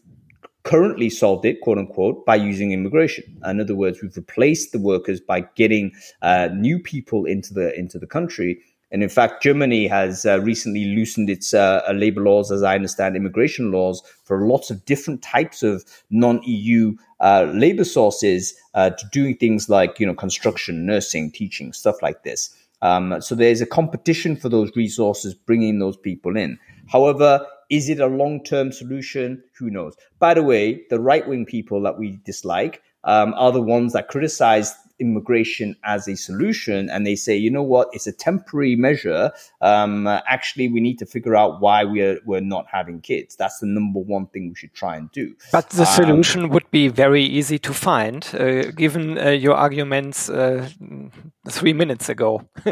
currently 0.65 1.11
solved 1.11 1.45
it, 1.45 1.61
quote 1.61 1.79
unquote, 1.79 2.25
by 2.25 2.37
using 2.37 2.73
immigration. 2.73 3.25
In 3.47 3.61
other 3.61 3.75
words, 3.75 4.01
we've 4.01 4.17
replaced 4.17 4.73
the 4.73 4.79
workers 4.79 5.21
by 5.21 5.41
getting 5.55 5.93
uh, 6.23 6.49
new 6.55 6.79
people 6.79 7.25
into 7.25 7.53
the 7.55 7.79
into 7.79 7.99
the 7.99 8.07
country. 8.07 8.61
And 8.91 9.03
in 9.03 9.09
fact, 9.09 9.43
Germany 9.43 9.87
has 9.87 10.27
uh, 10.27 10.39
recently 10.41 10.85
loosened 10.95 11.31
its 11.31 11.55
uh, 11.55 11.83
uh 11.89 11.93
labor 11.93 12.21
laws, 12.21 12.53
as 12.53 12.63
I 12.63 12.75
understand, 12.75 13.17
immigration 13.17 13.73
laws 13.73 14.03
for 14.25 14.47
lots 14.47 14.71
of 14.71 14.85
different 14.85 15.23
types 15.23 15.63
of 15.63 15.85
non-EU 16.11 16.95
uh, 17.21 17.51
labor 17.55 17.85
sources 17.85 18.55
uh, 18.75 18.91
to 18.91 19.07
doing 19.11 19.37
things 19.37 19.69
like 19.69 19.99
you 19.99 20.07
know 20.07 20.15
construction, 20.15 20.87
nursing, 20.87 21.31
teaching, 21.31 21.73
stuff 21.73 22.03
like 22.03 22.23
this. 22.23 22.55
Um, 22.83 23.21
so 23.21 23.35
there's 23.35 23.61
a 23.61 23.67
competition 23.67 24.37
for 24.37 24.49
those 24.49 24.71
resources, 24.77 25.35
bringing 25.35 25.79
those 25.79 25.97
people 25.97 26.37
in. 26.37 26.59
However, 26.89 27.47
is 27.73 27.89
it 27.89 28.01
a 28.01 28.07
long 28.07 28.45
term 28.45 28.71
solution? 28.71 29.43
Who 29.59 29.71
knows? 29.71 29.97
By 30.19 30.35
the 30.35 30.43
way, 30.43 30.83
the 30.91 31.01
right 31.01 31.27
wing 31.27 31.47
people 31.47 31.81
that 31.83 31.99
we 31.99 32.21
dislike 32.25 32.83
um, 33.03 33.33
are 33.35 33.51
the 33.51 33.63
ones 33.63 33.95
that 33.95 34.09
criticize 34.09 34.75
immigration 35.03 35.77
as 35.85 36.09
a 36.09 36.17
solution 36.17 36.89
and 36.89 37.07
they 37.07 37.17
say 37.17 37.37
you 37.37 37.51
know 37.51 37.67
what? 37.75 37.89
It's 37.93 38.07
a 38.07 38.17
temporary 38.29 38.77
measure. 38.77 39.33
Um, 39.61 40.07
actually 40.07 40.69
we 40.69 40.81
need 40.81 40.99
to 41.03 41.07
figure 41.15 41.37
out 41.43 41.61
why 41.61 41.85
we're 41.85 42.19
we're 42.25 42.49
not 42.57 42.67
having 42.77 43.01
kids. 43.01 43.37
That's 43.37 43.59
the 43.59 43.67
number 43.67 44.01
one 44.01 44.27
thing 44.29 44.49
we 44.51 44.55
should 44.55 44.75
try 44.83 44.97
and 44.97 45.11
do. 45.13 45.35
But 45.51 45.71
the 45.71 45.89
um, 45.89 45.95
solution 46.01 46.49
would 46.51 46.71
be 46.71 46.89
very 46.89 47.25
easy 47.39 47.59
to 47.59 47.73
find 47.75 48.21
uh, 48.35 48.71
given 48.83 49.19
uh, 49.19 49.31
your 49.31 49.55
arguments 49.67 50.31
uh, 50.31 50.69
three 51.49 51.73
minutes 51.73 52.09
ago. 52.09 52.31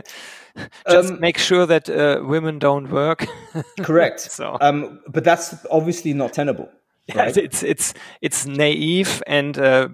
Just 0.89 1.13
um, 1.13 1.21
make 1.21 1.39
sure 1.39 1.67
that 1.67 1.89
uh, 1.89 2.21
women 2.25 2.59
don't 2.59 2.91
work. 2.91 3.27
Correct. 3.81 4.21
So. 4.21 4.57
Um, 4.61 5.01
but 5.09 5.25
that's 5.25 5.55
obviously 5.71 6.13
not 6.13 6.33
tenable 6.33 6.69
Right? 7.15 7.37
it's 7.37 7.63
it's 7.63 7.95
it's 8.21 8.47
naive, 8.47 9.23
and 9.27 9.59
uh, 9.59 9.89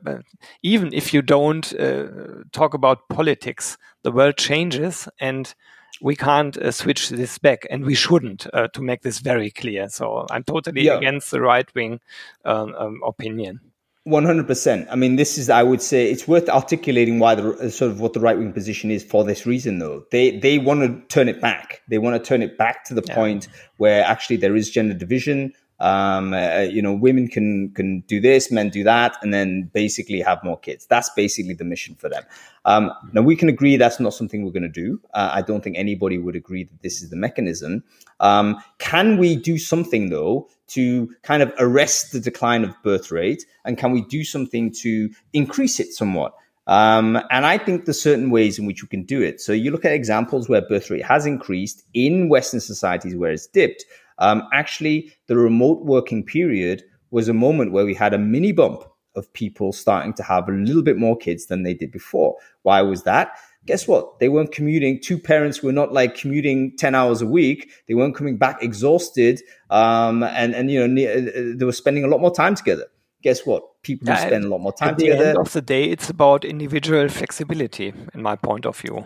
even 0.62 0.92
if 0.92 1.12
you 1.14 1.22
don't 1.22 1.72
uh, 1.74 2.06
talk 2.52 2.74
about 2.74 3.08
politics, 3.08 3.76
the 4.02 4.12
world 4.12 4.36
changes, 4.36 5.08
and 5.20 5.54
we 6.00 6.16
can't 6.16 6.56
uh, 6.56 6.70
switch 6.70 7.08
this 7.08 7.38
back, 7.38 7.66
and 7.70 7.84
we 7.84 7.94
shouldn't. 7.94 8.46
Uh, 8.52 8.68
to 8.68 8.82
make 8.82 9.02
this 9.02 9.18
very 9.18 9.50
clear, 9.50 9.88
so 9.88 10.26
I'm 10.30 10.44
totally 10.44 10.82
yeah. 10.82 10.96
against 10.96 11.30
the 11.30 11.40
right 11.40 11.72
wing 11.74 12.00
um, 12.44 12.74
um, 12.78 13.00
opinion. 13.04 13.60
One 14.04 14.24
hundred 14.24 14.46
percent. 14.46 14.86
I 14.90 14.94
mean, 14.94 15.16
this 15.16 15.36
is, 15.36 15.50
I 15.50 15.64
would 15.64 15.82
say, 15.82 16.08
it's 16.10 16.28
worth 16.28 16.48
articulating 16.48 17.18
why 17.18 17.34
the 17.34 17.50
uh, 17.54 17.68
sort 17.70 17.90
of 17.90 18.00
what 18.00 18.12
the 18.12 18.20
right 18.20 18.38
wing 18.38 18.52
position 18.52 18.90
is 18.90 19.02
for 19.02 19.24
this 19.24 19.46
reason. 19.46 19.78
Though 19.80 20.04
they 20.12 20.38
they 20.38 20.58
want 20.58 20.80
to 20.82 21.06
turn 21.08 21.28
it 21.28 21.40
back. 21.40 21.82
They 21.88 21.98
want 21.98 22.22
to 22.22 22.28
turn 22.28 22.42
it 22.42 22.56
back 22.56 22.84
to 22.84 22.94
the 22.94 23.02
yeah. 23.06 23.14
point 23.14 23.48
where 23.78 24.04
actually 24.04 24.36
there 24.36 24.54
is 24.54 24.70
gender 24.70 24.94
division 24.94 25.52
um, 25.78 26.32
uh, 26.32 26.60
you 26.60 26.80
know, 26.80 26.94
women 26.94 27.28
can 27.28 27.70
can 27.74 28.00
do 28.00 28.20
this, 28.20 28.50
men 28.50 28.70
do 28.70 28.82
that, 28.84 29.16
and 29.22 29.32
then 29.32 29.70
basically 29.72 30.20
have 30.20 30.42
more 30.42 30.58
kids. 30.58 30.86
That's 30.86 31.10
basically 31.10 31.54
the 31.54 31.64
mission 31.64 31.94
for 31.94 32.08
them. 32.08 32.22
Um, 32.64 32.92
now 33.12 33.22
we 33.22 33.36
can 33.36 33.48
agree 33.48 33.76
that's 33.76 34.00
not 34.00 34.14
something 34.14 34.44
we're 34.44 34.52
going 34.52 34.62
to 34.62 34.68
do. 34.68 35.00
Uh, 35.14 35.30
I 35.32 35.42
don't 35.42 35.62
think 35.62 35.76
anybody 35.76 36.18
would 36.18 36.36
agree 36.36 36.64
that 36.64 36.82
this 36.82 37.02
is 37.02 37.10
the 37.10 37.16
mechanism. 37.16 37.84
Um, 38.20 38.56
can 38.78 39.18
we 39.18 39.36
do 39.36 39.58
something 39.58 40.08
though 40.08 40.48
to 40.68 41.14
kind 41.22 41.42
of 41.42 41.52
arrest 41.58 42.12
the 42.12 42.20
decline 42.20 42.64
of 42.64 42.74
birth 42.82 43.10
rate, 43.10 43.44
and 43.64 43.76
can 43.76 43.92
we 43.92 44.02
do 44.02 44.24
something 44.24 44.72
to 44.82 45.10
increase 45.32 45.78
it 45.78 45.92
somewhat? 45.92 46.34
Um, 46.66 47.20
and 47.30 47.46
I 47.46 47.58
think 47.58 47.84
there's 47.84 48.00
certain 48.00 48.30
ways 48.30 48.58
in 48.58 48.66
which 48.66 48.82
we 48.82 48.88
can 48.88 49.04
do 49.04 49.22
it. 49.22 49.40
So 49.40 49.52
you 49.52 49.70
look 49.70 49.84
at 49.84 49.92
examples 49.92 50.48
where 50.48 50.62
birth 50.62 50.90
rate 50.90 51.04
has 51.04 51.26
increased 51.26 51.84
in 51.94 52.28
Western 52.28 52.60
societies 52.60 53.14
where 53.14 53.30
it's 53.30 53.46
dipped. 53.46 53.84
Um, 54.18 54.42
actually, 54.52 55.12
the 55.26 55.36
remote 55.36 55.84
working 55.84 56.24
period 56.24 56.82
was 57.10 57.28
a 57.28 57.34
moment 57.34 57.72
where 57.72 57.84
we 57.84 57.94
had 57.94 58.14
a 58.14 58.18
mini 58.18 58.52
bump 58.52 58.84
of 59.14 59.32
people 59.32 59.72
starting 59.72 60.12
to 60.14 60.22
have 60.22 60.48
a 60.48 60.52
little 60.52 60.82
bit 60.82 60.98
more 60.98 61.16
kids 61.16 61.46
than 61.46 61.62
they 61.62 61.74
did 61.74 61.90
before. 61.90 62.36
Why 62.62 62.82
was 62.82 63.04
that? 63.04 63.38
Guess 63.64 63.88
what? 63.88 64.20
They 64.20 64.28
weren't 64.28 64.52
commuting. 64.52 65.00
Two 65.00 65.18
parents 65.18 65.62
were 65.62 65.72
not 65.72 65.92
like 65.92 66.14
commuting 66.14 66.76
10 66.76 66.94
hours 66.94 67.20
a 67.20 67.26
week. 67.26 67.70
They 67.88 67.94
weren't 67.94 68.14
coming 68.14 68.36
back 68.36 68.62
exhausted. 68.62 69.42
Um, 69.70 70.22
and, 70.22 70.54
and, 70.54 70.70
you 70.70 70.86
know, 70.86 71.02
uh, 71.02 71.54
they 71.56 71.64
were 71.64 71.72
spending 71.72 72.04
a 72.04 72.08
lot 72.08 72.20
more 72.20 72.32
time 72.32 72.54
together. 72.54 72.84
Guess 73.22 73.44
what? 73.44 73.64
People 73.82 74.08
yeah, 74.08 74.24
spend 74.24 74.44
a 74.44 74.48
lot 74.48 74.60
more 74.60 74.72
time 74.72 74.90
at 74.90 74.98
together. 74.98 75.14
At 75.14 75.22
the 75.22 75.28
end 75.30 75.38
of 75.38 75.52
the 75.52 75.62
day, 75.62 75.84
it's 75.84 76.10
about 76.10 76.44
individual 76.44 77.08
flexibility, 77.08 77.92
in 78.14 78.22
my 78.22 78.36
point 78.36 78.66
of 78.66 78.78
view 78.78 79.04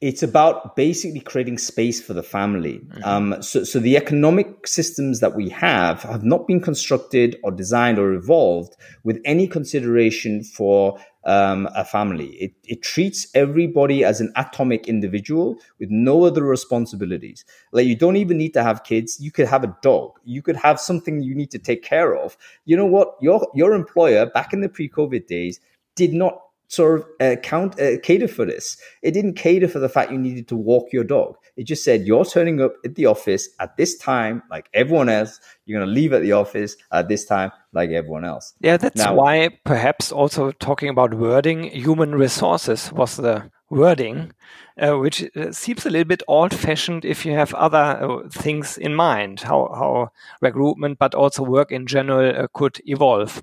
it's 0.00 0.22
about 0.22 0.76
basically 0.76 1.18
creating 1.18 1.58
space 1.58 2.00
for 2.00 2.12
the 2.12 2.22
family. 2.22 2.78
Mm-hmm. 2.78 3.04
Um, 3.04 3.42
so, 3.42 3.64
so 3.64 3.80
the 3.80 3.96
economic 3.96 4.66
systems 4.66 5.18
that 5.20 5.34
we 5.34 5.48
have 5.48 6.02
have 6.02 6.22
not 6.22 6.46
been 6.46 6.60
constructed 6.60 7.36
or 7.42 7.50
designed 7.50 7.98
or 7.98 8.12
evolved 8.12 8.76
with 9.02 9.20
any 9.24 9.48
consideration 9.48 10.44
for 10.44 10.98
um, 11.24 11.68
a 11.74 11.84
family. 11.84 12.28
It, 12.36 12.52
it 12.62 12.82
treats 12.82 13.26
everybody 13.34 14.04
as 14.04 14.20
an 14.20 14.32
atomic 14.36 14.86
individual 14.86 15.58
with 15.80 15.90
no 15.90 16.24
other 16.24 16.44
responsibilities. 16.44 17.44
Like 17.72 17.86
you 17.86 17.96
don't 17.96 18.16
even 18.16 18.38
need 18.38 18.54
to 18.54 18.62
have 18.62 18.84
kids. 18.84 19.18
You 19.20 19.32
could 19.32 19.48
have 19.48 19.64
a 19.64 19.76
dog. 19.82 20.12
You 20.24 20.42
could 20.42 20.56
have 20.56 20.78
something 20.78 21.22
you 21.22 21.34
need 21.34 21.50
to 21.50 21.58
take 21.58 21.82
care 21.82 22.16
of. 22.16 22.36
You 22.66 22.76
know 22.76 22.86
what? 22.86 23.16
Your 23.20 23.46
your 23.52 23.74
employer 23.74 24.26
back 24.26 24.52
in 24.52 24.60
the 24.60 24.68
pre-COVID 24.68 25.26
days 25.26 25.60
did 25.96 26.14
not 26.14 26.40
sort 26.68 27.00
of 27.00 27.06
uh, 27.20 27.36
count 27.40 27.80
uh, 27.80 27.98
cater 28.02 28.28
for 28.28 28.44
this. 28.44 28.76
It 29.02 29.12
didn't 29.12 29.34
cater 29.34 29.68
for 29.68 29.78
the 29.78 29.88
fact 29.88 30.12
you 30.12 30.18
needed 30.18 30.48
to 30.48 30.56
walk 30.56 30.92
your 30.92 31.04
dog. 31.04 31.36
It 31.56 31.64
just 31.64 31.82
said 31.82 32.06
you're 32.06 32.24
turning 32.24 32.60
up 32.60 32.74
at 32.84 32.94
the 32.94 33.06
office 33.06 33.48
at 33.58 33.76
this 33.76 33.98
time, 33.98 34.42
like 34.50 34.68
everyone 34.74 35.08
else. 35.08 35.40
You're 35.64 35.80
going 35.80 35.88
to 35.88 35.92
leave 35.92 36.12
at 36.12 36.22
the 36.22 36.32
office 36.32 36.76
at 36.92 37.08
this 37.08 37.24
time, 37.24 37.50
like 37.72 37.90
everyone 37.90 38.24
else. 38.24 38.54
Yeah, 38.60 38.76
that's 38.76 38.96
now, 38.96 39.14
why 39.14 39.50
perhaps 39.64 40.12
also 40.12 40.52
talking 40.52 40.88
about 40.88 41.14
wording, 41.14 41.64
human 41.64 42.14
resources 42.14 42.92
was 42.92 43.16
the 43.16 43.50
wording, 43.70 44.32
uh, 44.80 44.96
which 44.96 45.24
uh, 45.36 45.52
seems 45.52 45.84
a 45.84 45.90
little 45.90 46.08
bit 46.08 46.22
old-fashioned 46.28 47.04
if 47.04 47.26
you 47.26 47.32
have 47.32 47.52
other 47.54 47.76
uh, 47.78 48.28
things 48.30 48.78
in 48.78 48.94
mind, 48.94 49.40
how 49.40 49.68
how 49.74 50.10
recruitment, 50.40 50.98
but 50.98 51.14
also 51.14 51.42
work 51.42 51.72
in 51.72 51.86
general 51.86 52.44
uh, 52.44 52.46
could 52.54 52.80
evolve. 52.86 53.42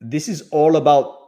This 0.00 0.28
is 0.28 0.48
all 0.50 0.76
about 0.76 1.25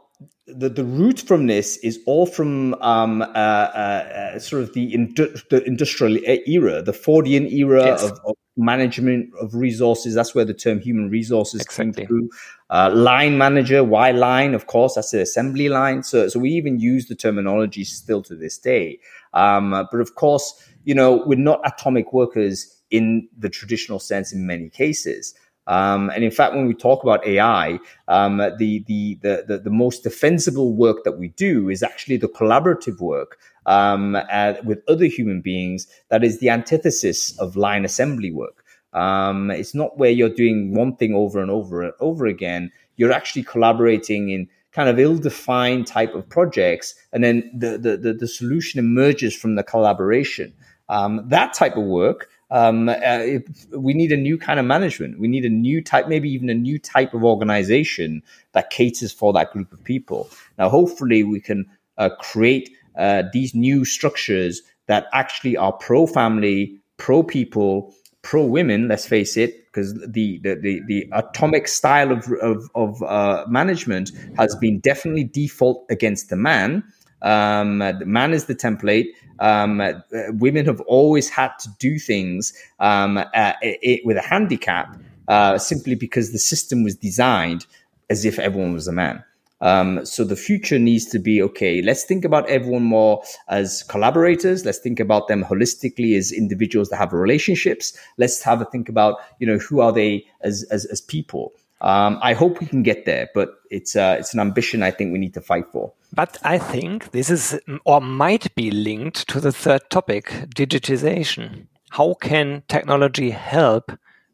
the, 0.53 0.69
the 0.69 0.83
root 0.83 1.19
from 1.19 1.47
this 1.47 1.77
is 1.77 1.99
all 2.05 2.25
from 2.25 2.73
um, 2.75 3.21
uh, 3.21 3.25
uh, 3.25 4.33
uh, 4.35 4.39
sort 4.39 4.63
of 4.63 4.73
the, 4.73 4.93
indu- 4.93 5.47
the 5.49 5.63
industrial 5.63 6.17
era, 6.47 6.81
the 6.81 6.91
Fordian 6.91 7.51
era 7.51 7.85
yes. 7.85 8.03
of, 8.03 8.19
of, 8.25 8.35
management 8.57 9.29
of 9.39 9.55
resources. 9.55 10.15
That's 10.15 10.35
where 10.35 10.43
the 10.43 10.53
term 10.53 10.81
human 10.81 11.09
resources 11.09 11.61
exactly. 11.61 11.93
came 11.93 12.07
through. 12.07 12.29
Uh, 12.69 12.91
line 12.93 13.37
manager, 13.37 13.85
why 13.85 14.11
line? 14.11 14.53
Of 14.53 14.67
course, 14.67 14.95
that's 14.95 15.11
the 15.11 15.21
assembly 15.21 15.69
line. 15.69 16.03
So, 16.03 16.27
so 16.27 16.39
we 16.39 16.49
even 16.51 16.77
use 16.77 17.07
the 17.07 17.15
terminology 17.15 17.85
still 17.85 18.21
to 18.23 18.35
this 18.35 18.57
day. 18.57 18.99
Um, 19.33 19.87
but 19.89 20.01
of 20.01 20.15
course, 20.15 20.61
you 20.83 20.93
know, 20.93 21.23
we're 21.25 21.39
not 21.39 21.61
atomic 21.63 22.11
workers 22.11 22.75
in 22.91 23.29
the 23.37 23.49
traditional 23.49 23.99
sense 23.99 24.33
in 24.33 24.45
many 24.45 24.69
cases. 24.69 25.33
Um, 25.69 26.09
and 26.09 26.23
in 26.23 26.31
fact, 26.31 26.55
when 26.55 26.65
we 26.65 26.73
talk 26.73 27.03
about 27.03 27.25
AI, 27.27 27.79
um, 28.07 28.37
the, 28.37 28.83
the, 28.87 29.19
the, 29.21 29.61
the, 29.63 29.69
most 29.69 30.01
defensible 30.01 30.73
work 30.73 31.03
that 31.03 31.19
we 31.19 31.27
do 31.29 31.69
is 31.69 31.83
actually 31.83 32.17
the 32.17 32.27
collaborative 32.27 32.99
work 32.99 33.37
um, 33.67 34.17
with 34.63 34.81
other 34.87 35.05
human 35.05 35.41
beings 35.41 35.85
that 36.09 36.23
is 36.23 36.39
the 36.39 36.49
antithesis 36.49 37.37
of 37.37 37.55
line 37.55 37.85
assembly 37.85 38.31
work. 38.31 38.65
Um, 38.93 39.51
it's 39.51 39.75
not 39.75 39.99
where 39.99 40.09
you're 40.09 40.33
doing 40.33 40.73
one 40.73 40.95
thing 40.95 41.13
over 41.13 41.39
and 41.39 41.51
over 41.51 41.83
and 41.83 41.93
over 41.99 42.25
again. 42.25 42.71
You're 42.95 43.11
actually 43.11 43.43
collaborating 43.43 44.29
in 44.29 44.49
kind 44.71 44.89
of 44.89 44.97
ill-defined 44.99 45.85
type 45.85 46.15
of 46.15 46.27
projects, 46.29 46.95
and 47.13 47.23
then 47.23 47.51
the 47.55 47.77
the, 47.77 47.95
the, 47.95 48.13
the 48.13 48.27
solution 48.27 48.79
emerges 48.79 49.35
from 49.35 49.53
the 49.53 49.63
collaboration. 49.63 50.51
Um, 50.89 51.23
that 51.29 51.53
type 51.53 51.77
of 51.77 51.83
work 51.83 52.27
um, 52.51 52.89
uh, 52.89 53.25
we 53.71 53.93
need 53.93 54.11
a 54.11 54.17
new 54.17 54.37
kind 54.37 54.59
of 54.59 54.65
management. 54.65 55.19
We 55.19 55.27
need 55.27 55.45
a 55.45 55.49
new 55.49 55.83
type, 55.83 56.07
maybe 56.07 56.29
even 56.29 56.49
a 56.49 56.55
new 56.55 56.79
type 56.79 57.13
of 57.13 57.23
organization 57.23 58.23
that 58.53 58.69
caters 58.69 59.11
for 59.11 59.33
that 59.33 59.51
group 59.51 59.71
of 59.71 59.83
people. 59.83 60.29
Now, 60.57 60.69
hopefully, 60.69 61.23
we 61.23 61.39
can 61.39 61.65
uh, 61.97 62.09
create 62.19 62.71
uh, 62.97 63.23
these 63.33 63.53
new 63.53 63.85
structures 63.85 64.61
that 64.87 65.05
actually 65.13 65.55
are 65.57 65.73
pro 65.73 66.07
family, 66.07 66.79
pro 66.97 67.21
people, 67.23 67.93
pro 68.21 68.43
women. 68.43 68.87
Let's 68.87 69.07
face 69.07 69.37
it, 69.37 69.65
because 69.65 69.93
the, 69.93 70.39
the 70.43 70.55
the, 70.55 70.81
the 70.87 71.09
atomic 71.13 71.67
style 71.67 72.11
of 72.11 72.25
of, 72.41 72.69
of 72.73 73.03
uh, 73.03 73.45
management 73.47 74.11
has 74.37 74.55
been 74.55 74.79
definitely 74.79 75.25
default 75.25 75.85
against 75.89 76.29
the 76.29 76.35
man. 76.35 76.83
Um, 77.21 77.79
the 77.79 78.05
man 78.05 78.33
is 78.33 78.45
the 78.45 78.55
template. 78.55 79.07
Um, 79.39 79.81
uh, 79.81 79.93
women 80.29 80.65
have 80.65 80.81
always 80.81 81.29
had 81.29 81.51
to 81.59 81.69
do 81.79 81.97
things 81.97 82.53
um, 82.79 83.17
uh, 83.17 83.53
it, 83.61 84.05
with 84.05 84.17
a 84.17 84.21
handicap 84.21 84.97
uh, 85.27 85.57
simply 85.57 85.95
because 85.95 86.31
the 86.31 86.39
system 86.39 86.83
was 86.83 86.95
designed 86.95 87.65
as 88.09 88.25
if 88.25 88.39
everyone 88.39 88.73
was 88.73 88.87
a 88.87 88.91
man. 88.91 89.23
Um, 89.61 90.05
so 90.05 90.23
the 90.23 90.35
future 90.35 90.79
needs 90.79 91.05
to 91.07 91.19
be 91.19 91.41
okay. 91.41 91.81
Let's 91.81 92.03
think 92.03 92.23
about 92.23 92.49
everyone 92.49 92.83
more 92.83 93.23
as 93.49 93.83
collaborators. 93.83 94.65
Let's 94.65 94.79
think 94.79 94.99
about 94.99 95.27
them 95.27 95.43
holistically 95.43 96.17
as 96.17 96.31
individuals 96.31 96.89
that 96.89 96.97
have 96.97 97.11
relationships. 97.11 97.97
Let's 98.17 98.41
have 98.43 98.61
a 98.61 98.65
think 98.65 98.87
about 98.87 99.17
you 99.39 99.47
know 99.47 99.57
who 99.57 99.81
are 99.81 99.91
they 99.91 100.25
as 100.41 100.65
as, 100.71 100.85
as 100.85 101.01
people. 101.01 101.51
Um, 101.81 102.19
I 102.21 102.33
hope 102.33 102.59
we 102.59 102.67
can 102.67 102.83
get 102.83 103.05
there, 103.05 103.29
but 103.33 103.51
it's 103.69 103.95
uh, 103.95 104.17
it's 104.19 104.33
an 104.33 104.39
ambition 104.39 104.83
I 104.83 104.91
think 104.91 105.13
we 105.13 105.19
need 105.19 105.33
to 105.35 105.41
fight 105.41 105.65
for. 105.71 105.93
But 106.13 106.37
I 106.43 106.57
think 106.57 107.11
this 107.11 107.29
is 107.29 107.59
or 107.85 108.01
might 108.01 108.53
be 108.55 108.71
linked 108.71 109.27
to 109.29 109.39
the 109.39 109.51
third 109.51 109.89
topic, 109.89 110.25
digitization. 110.55 111.67
How 111.91 112.15
can 112.15 112.63
technology 112.67 113.31
help 113.31 113.91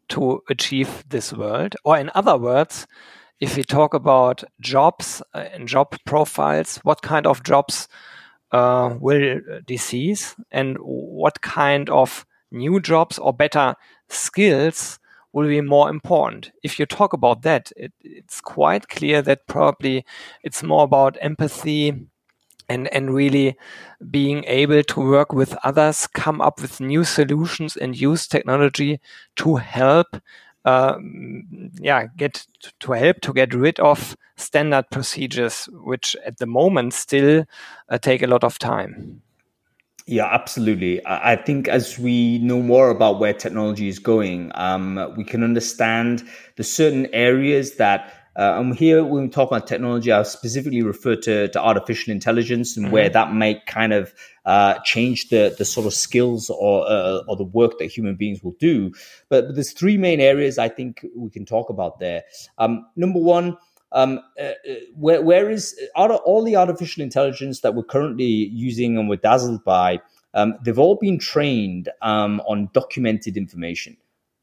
to 0.10 0.42
achieve 0.50 1.04
this 1.10 1.34
world? 1.34 1.76
Or 1.84 1.98
in 1.98 2.12
other 2.16 2.38
words, 2.38 2.88
if 3.40 3.56
we 3.56 3.64
talk 3.64 3.94
about 3.94 4.44
jobs 4.60 5.22
uh, 5.34 5.46
and 5.54 5.68
job 5.68 5.96
profiles, 6.06 6.78
what 6.78 7.02
kind 7.02 7.28
of 7.28 7.44
jobs 7.44 7.88
uh, 8.52 8.96
will 9.00 9.42
decrease 9.66 10.36
and 10.52 10.78
what 10.80 11.42
kind 11.42 11.90
of 11.90 12.26
new 12.52 12.80
jobs 12.80 13.20
or 13.20 13.34
better 13.34 13.76
skills 14.08 15.00
will 15.36 15.48
be 15.50 15.60
more 15.60 15.90
important. 15.90 16.52
If 16.64 16.80
you 16.80 16.86
talk 16.86 17.12
about 17.12 17.42
that, 17.42 17.72
it, 17.76 17.92
it's 18.00 18.40
quite 18.40 18.88
clear 18.88 19.22
that 19.22 19.48
probably 19.48 20.06
it's 20.44 20.64
more 20.64 20.86
about 20.86 21.18
empathy 21.20 22.08
and, 22.70 22.88
and 22.94 23.14
really 23.14 23.58
being 24.10 24.46
able 24.46 24.82
to 24.82 25.00
work 25.02 25.34
with 25.34 25.58
others, 25.64 26.08
come 26.08 26.40
up 26.40 26.62
with 26.62 26.80
new 26.80 27.04
solutions 27.04 27.76
and 27.76 28.00
use 28.00 28.28
technology 28.28 29.02
to 29.36 29.58
help 29.58 30.08
uh, 30.64 30.98
yeah, 31.80 32.08
get 32.18 32.48
to 32.80 32.94
help 32.94 33.22
to 33.22 33.34
get 33.34 33.54
rid 33.54 33.80
of 33.82 34.16
standard 34.38 34.90
procedures, 34.90 35.70
which 35.72 36.16
at 36.26 36.38
the 36.38 36.48
moment 36.48 36.94
still 36.94 37.46
uh, 37.90 37.98
take 37.98 38.24
a 38.24 38.28
lot 38.28 38.44
of 38.44 38.58
time. 38.58 39.22
Yeah, 40.08 40.26
absolutely. 40.26 41.02
I 41.06 41.36
think 41.36 41.68
as 41.68 41.98
we 41.98 42.38
know 42.38 42.62
more 42.62 42.92
about 42.92 43.20
where 43.20 43.34
technology 43.34 43.88
is 43.88 43.98
going, 43.98 44.52
um, 44.54 45.14
we 45.18 45.24
can 45.24 45.44
understand 45.44 46.24
the 46.58 46.64
certain 46.64 47.08
areas 47.12 47.78
that 47.78 48.14
uh, 48.38 48.60
and 48.60 48.76
here, 48.76 49.04
when 49.04 49.24
we 49.24 49.30
talk 49.30 49.50
about 49.50 49.66
technology, 49.66 50.12
I 50.12 50.22
specifically 50.24 50.82
refer 50.82 51.16
to, 51.16 51.48
to 51.48 51.60
artificial 51.60 52.12
intelligence 52.12 52.76
and 52.76 52.88
mm-hmm. 52.88 52.94
where 52.94 53.10
that 53.10 53.32
might 53.32 53.66
kind 53.66 53.94
of 53.94 54.14
uh, 54.46 54.78
change 54.84 55.30
the, 55.30 55.56
the 55.58 55.64
sort 55.64 55.88
of 55.88 55.94
skills 55.94 56.50
or, 56.50 56.86
uh, 56.86 57.22
or 57.30 57.38
the 57.38 57.46
work 57.46 57.80
that 57.80 57.86
human 57.86 58.16
beings 58.16 58.44
will 58.44 58.56
do. 58.60 58.92
But, 59.30 59.48
but, 59.48 59.56
there's 59.56 59.72
three 59.72 59.98
main 59.98 60.20
areas 60.20 60.58
I 60.58 60.68
think 60.68 61.06
we 61.16 61.30
can 61.30 61.46
talk 61.46 61.70
about 61.70 62.00
there. 62.00 62.24
Um, 62.58 62.86
number 62.98 63.20
one, 63.20 63.58
um, 63.96 64.20
uh, 64.40 64.44
uh, 64.44 64.74
where, 64.96 65.22
where 65.22 65.50
is 65.50 65.76
all 65.96 66.44
the 66.44 66.56
artificial 66.56 67.02
intelligence 67.02 67.62
that 67.62 67.74
we're 67.74 67.84
currently 67.84 68.26
using 68.26 68.98
and 68.98 69.10
we're 69.10 69.16
dazzled 69.16 69.64
by? 69.64 70.02
Um, 70.34 70.56
they've 70.62 70.78
all 70.78 70.96
been 70.96 71.18
trained 71.18 71.90
um, 72.02 72.42
on 72.42 72.70
documented 72.74 73.38
information. 73.38 73.96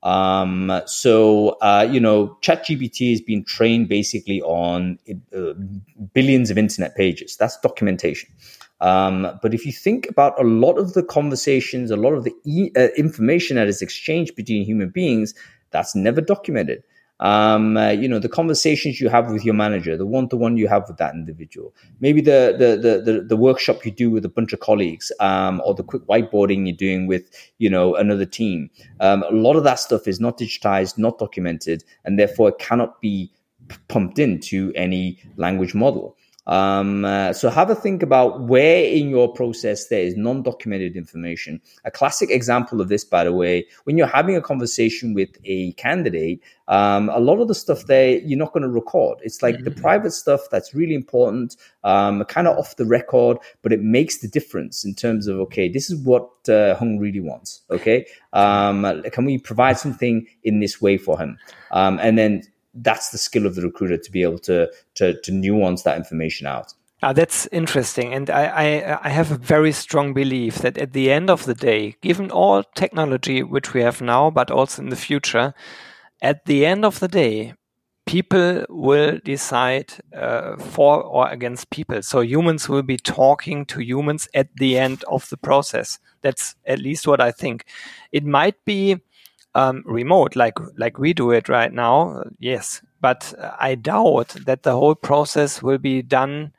Um, 0.02 0.80
so, 0.86 1.50
uh, 1.60 1.86
you 1.88 2.00
know, 2.00 2.38
ChatGPT 2.40 3.10
has 3.10 3.20
been 3.20 3.44
trained 3.44 3.88
basically 3.88 4.40
on 4.40 4.98
uh, 5.36 5.52
billions 6.14 6.50
of 6.50 6.56
internet 6.56 6.96
pages. 6.96 7.36
That's 7.36 7.58
documentation. 7.60 8.30
Um, 8.80 9.38
but 9.42 9.54
if 9.54 9.64
you 9.64 9.70
think 9.70 10.08
about 10.08 10.40
a 10.40 10.44
lot 10.44 10.78
of 10.78 10.94
the 10.94 11.04
conversations, 11.04 11.90
a 11.90 11.96
lot 11.96 12.14
of 12.14 12.24
the 12.24 12.34
e- 12.44 12.72
uh, 12.74 12.88
information 12.96 13.56
that 13.56 13.68
is 13.68 13.80
exchanged 13.80 14.34
between 14.34 14.64
human 14.64 14.88
beings, 14.88 15.34
that's 15.70 15.94
never 15.94 16.20
documented 16.20 16.82
um, 17.22 17.76
uh, 17.76 17.90
you 17.90 18.08
know, 18.08 18.18
the 18.18 18.28
conversations 18.28 19.00
you 19.00 19.08
have 19.08 19.30
with 19.30 19.44
your 19.44 19.54
manager, 19.54 19.96
the 19.96 20.04
one-to-one 20.04 20.56
you 20.56 20.66
have 20.66 20.88
with 20.88 20.96
that 20.96 21.14
individual, 21.14 21.72
maybe 22.00 22.20
the 22.20 22.56
the 22.58 22.76
the 22.76 23.00
the, 23.00 23.20
the 23.22 23.37
workshop 23.37 23.87
you 23.87 23.92
do 23.92 24.11
with 24.11 24.24
a 24.24 24.28
bunch 24.28 24.52
of 24.52 24.58
colleagues, 24.58 25.12
um, 25.20 25.62
or 25.64 25.72
the 25.72 25.85
quick 25.85 26.02
whiteboarding 26.08 26.66
you're 26.66 26.76
doing 26.76 27.06
with 27.06 27.30
you 27.58 27.70
know 27.70 27.94
another 27.94 28.26
team. 28.26 28.68
Um, 28.98 29.22
a 29.22 29.30
lot 29.30 29.54
of 29.54 29.62
that 29.62 29.78
stuff 29.78 30.08
is 30.08 30.18
not 30.18 30.37
digitized, 30.37 30.98
not 30.98 31.20
documented, 31.20 31.85
and 32.04 32.18
therefore 32.18 32.48
it 32.48 32.58
cannot 32.58 33.00
be 33.00 33.30
pumped 33.87 34.18
into 34.18 34.72
any 34.74 35.16
language 35.37 35.74
model. 35.74 36.16
Um, 36.46 37.05
uh, 37.05 37.33
so 37.33 37.50
have 37.50 37.70
a 37.70 37.74
think 37.74 38.02
about 38.02 38.42
where 38.42 38.85
in 38.85 39.11
your 39.11 39.33
process 39.33 39.88
there 39.88 40.02
is 40.02 40.16
non-documented 40.16 40.96
information. 40.96 41.61
A 41.85 41.90
classic 41.90 42.31
example 42.31 42.81
of 42.81 42.88
this, 42.88 43.05
by 43.05 43.24
the 43.24 43.33
way, 43.33 43.66
when 43.85 43.96
you're 43.96 44.07
having 44.07 44.37
a 44.37 44.42
conversation 44.42 45.14
with 45.14 45.31
a 45.44 45.72
candidate, 45.74 46.42
um, 46.68 47.11
a 47.11 47.20
lot 47.20 47.38
of 47.38 47.48
the 47.48 47.55
stuff 47.55 47.87
there 47.87 48.18
you're 48.18 48.38
not 48.38 48.52
going 48.52 48.62
to 48.62 48.68
record. 48.68 49.18
It's 49.22 49.42
like 49.42 49.57
mm-hmm. 49.57 49.64
the 49.64 49.70
private 49.70 50.12
stuff 50.12 50.40
that's 50.50 50.74
really 50.74 50.94
important, 50.94 51.57
um, 51.85 52.24
kind 52.24 52.48
of 52.48 52.59
off 52.59 52.76
the 52.76 52.87
record, 52.87 53.38
but 53.62 53.72
it 53.72 53.81
makes 53.81 54.18
the 54.18 54.28
difference 54.28 54.85
in 54.85 54.94
terms 54.94 55.26
of 55.26 55.38
okay, 55.40 55.68
this 55.68 55.90
is 55.90 55.96
what 56.05 56.28
uh, 56.48 56.74
Hung 56.74 56.98
really 56.98 57.20
wants. 57.20 57.62
Okay, 57.70 58.07
um, 58.33 59.02
can 59.12 59.24
we 59.24 59.38
provide 59.38 59.78
something 59.78 60.26
in 60.42 60.61
this 60.61 60.81
way 60.81 60.96
for 60.96 61.18
him? 61.18 61.38
Um, 61.70 61.98
and 62.02 62.18
then 62.18 62.42
that's 62.74 63.11
the 63.11 63.18
skill 63.18 63.46
of 63.46 63.54
the 63.54 63.62
recruiter 63.62 63.98
to 63.98 64.11
be 64.11 64.22
able 64.22 64.38
to 64.40 64.70
to, 64.94 65.20
to 65.20 65.32
nuance 65.32 65.82
that 65.82 65.96
information 65.96 66.46
out. 66.46 66.74
Ah, 67.04 67.12
that's 67.12 67.46
interesting, 67.50 68.14
and 68.14 68.30
I, 68.30 68.44
I, 68.44 68.98
I 69.06 69.08
have 69.08 69.32
a 69.32 69.37
very 69.37 69.72
strong 69.72 70.14
belief 70.14 70.58
that 70.58 70.78
at 70.78 70.92
the 70.92 71.11
end 71.11 71.30
of 71.30 71.46
the 71.46 71.54
day, 71.54 71.96
given 72.00 72.30
all 72.30 72.62
technology 72.62 73.42
which 73.42 73.74
we 73.74 73.82
have 73.82 74.00
now, 74.00 74.30
but 74.30 74.52
also 74.52 74.82
in 74.82 74.90
the 74.90 74.96
future, 74.96 75.52
at 76.22 76.44
the 76.44 76.64
end 76.64 76.85
of 76.85 77.00
the 77.00 77.08
day, 77.08 77.54
people 78.06 78.64
will 78.68 79.18
decide 79.24 79.94
uh, 80.14 80.56
for 80.56 81.02
or 81.02 81.28
against 81.28 81.70
people. 81.70 82.02
So 82.02 82.20
humans 82.20 82.68
will 82.68 82.82
be 82.82 82.96
talking 82.96 83.64
to 83.66 83.80
humans 83.80 84.28
at 84.32 84.48
the 84.56 84.78
end 84.78 85.02
of 85.08 85.28
the 85.28 85.37
process. 85.37 85.98
That's 86.20 86.54
at 86.66 86.78
least 86.78 87.06
what 87.06 87.20
I 87.20 87.32
think. 87.32 87.64
It 88.12 88.24
might 88.24 88.64
be 88.64 88.98
um, 89.54 89.82
remote 89.86 90.36
like 90.36 90.58
like 90.76 90.98
we 90.98 91.12
do 91.12 91.30
it 91.30 91.48
right 91.48 91.72
now, 91.72 92.24
yes. 92.38 92.82
But 93.00 93.34
I 93.58 93.74
doubt 93.74 94.36
that 94.46 94.62
the 94.62 94.72
whole 94.72 94.94
process 94.94 95.62
will 95.62 95.78
be 95.78 96.02
done 96.02 96.52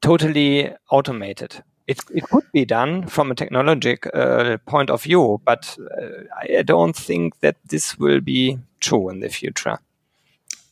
totally 0.00 0.72
automated. 0.90 1.62
It, 1.86 2.00
it 2.14 2.24
could 2.24 2.44
be 2.52 2.64
done 2.66 3.06
from 3.06 3.30
a 3.30 3.34
technological 3.34 4.10
uh, 4.12 4.58
point 4.66 4.90
of 4.90 5.02
view, 5.02 5.40
but 5.44 5.74
uh, 5.80 6.24
I 6.58 6.62
don't 6.62 6.94
think 6.94 7.40
that 7.40 7.56
this 7.66 7.98
will 7.98 8.20
be 8.20 8.58
true 8.80 9.08
in 9.08 9.20
the 9.20 9.30
future. 9.30 9.78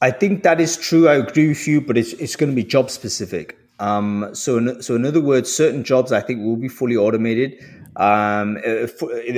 I 0.03 0.11
think 0.11 0.43
that 0.43 0.61
is 0.61 0.77
true. 0.77 1.09
I 1.09 1.15
agree 1.15 1.49
with 1.49 1.67
you, 1.67 1.81
but 1.81 1.97
it's 1.97 2.13
it's 2.15 2.37
going 2.37 2.51
to 2.51 2.57
be 2.57 2.65
job 2.65 2.91
specific. 2.91 3.57
Um, 3.79 4.31
so, 4.33 4.59
in, 4.59 4.83
so 4.83 4.95
in 4.95 5.05
other 5.05 5.21
words, 5.21 5.53
certain 5.53 5.85
jobs 5.85 6.13
I 6.13 6.21
think 6.21 6.43
will 6.43 6.57
be 6.57 6.69
fully 6.69 6.97
automated, 6.97 7.59
um, 7.97 8.59
uh, 8.59 8.87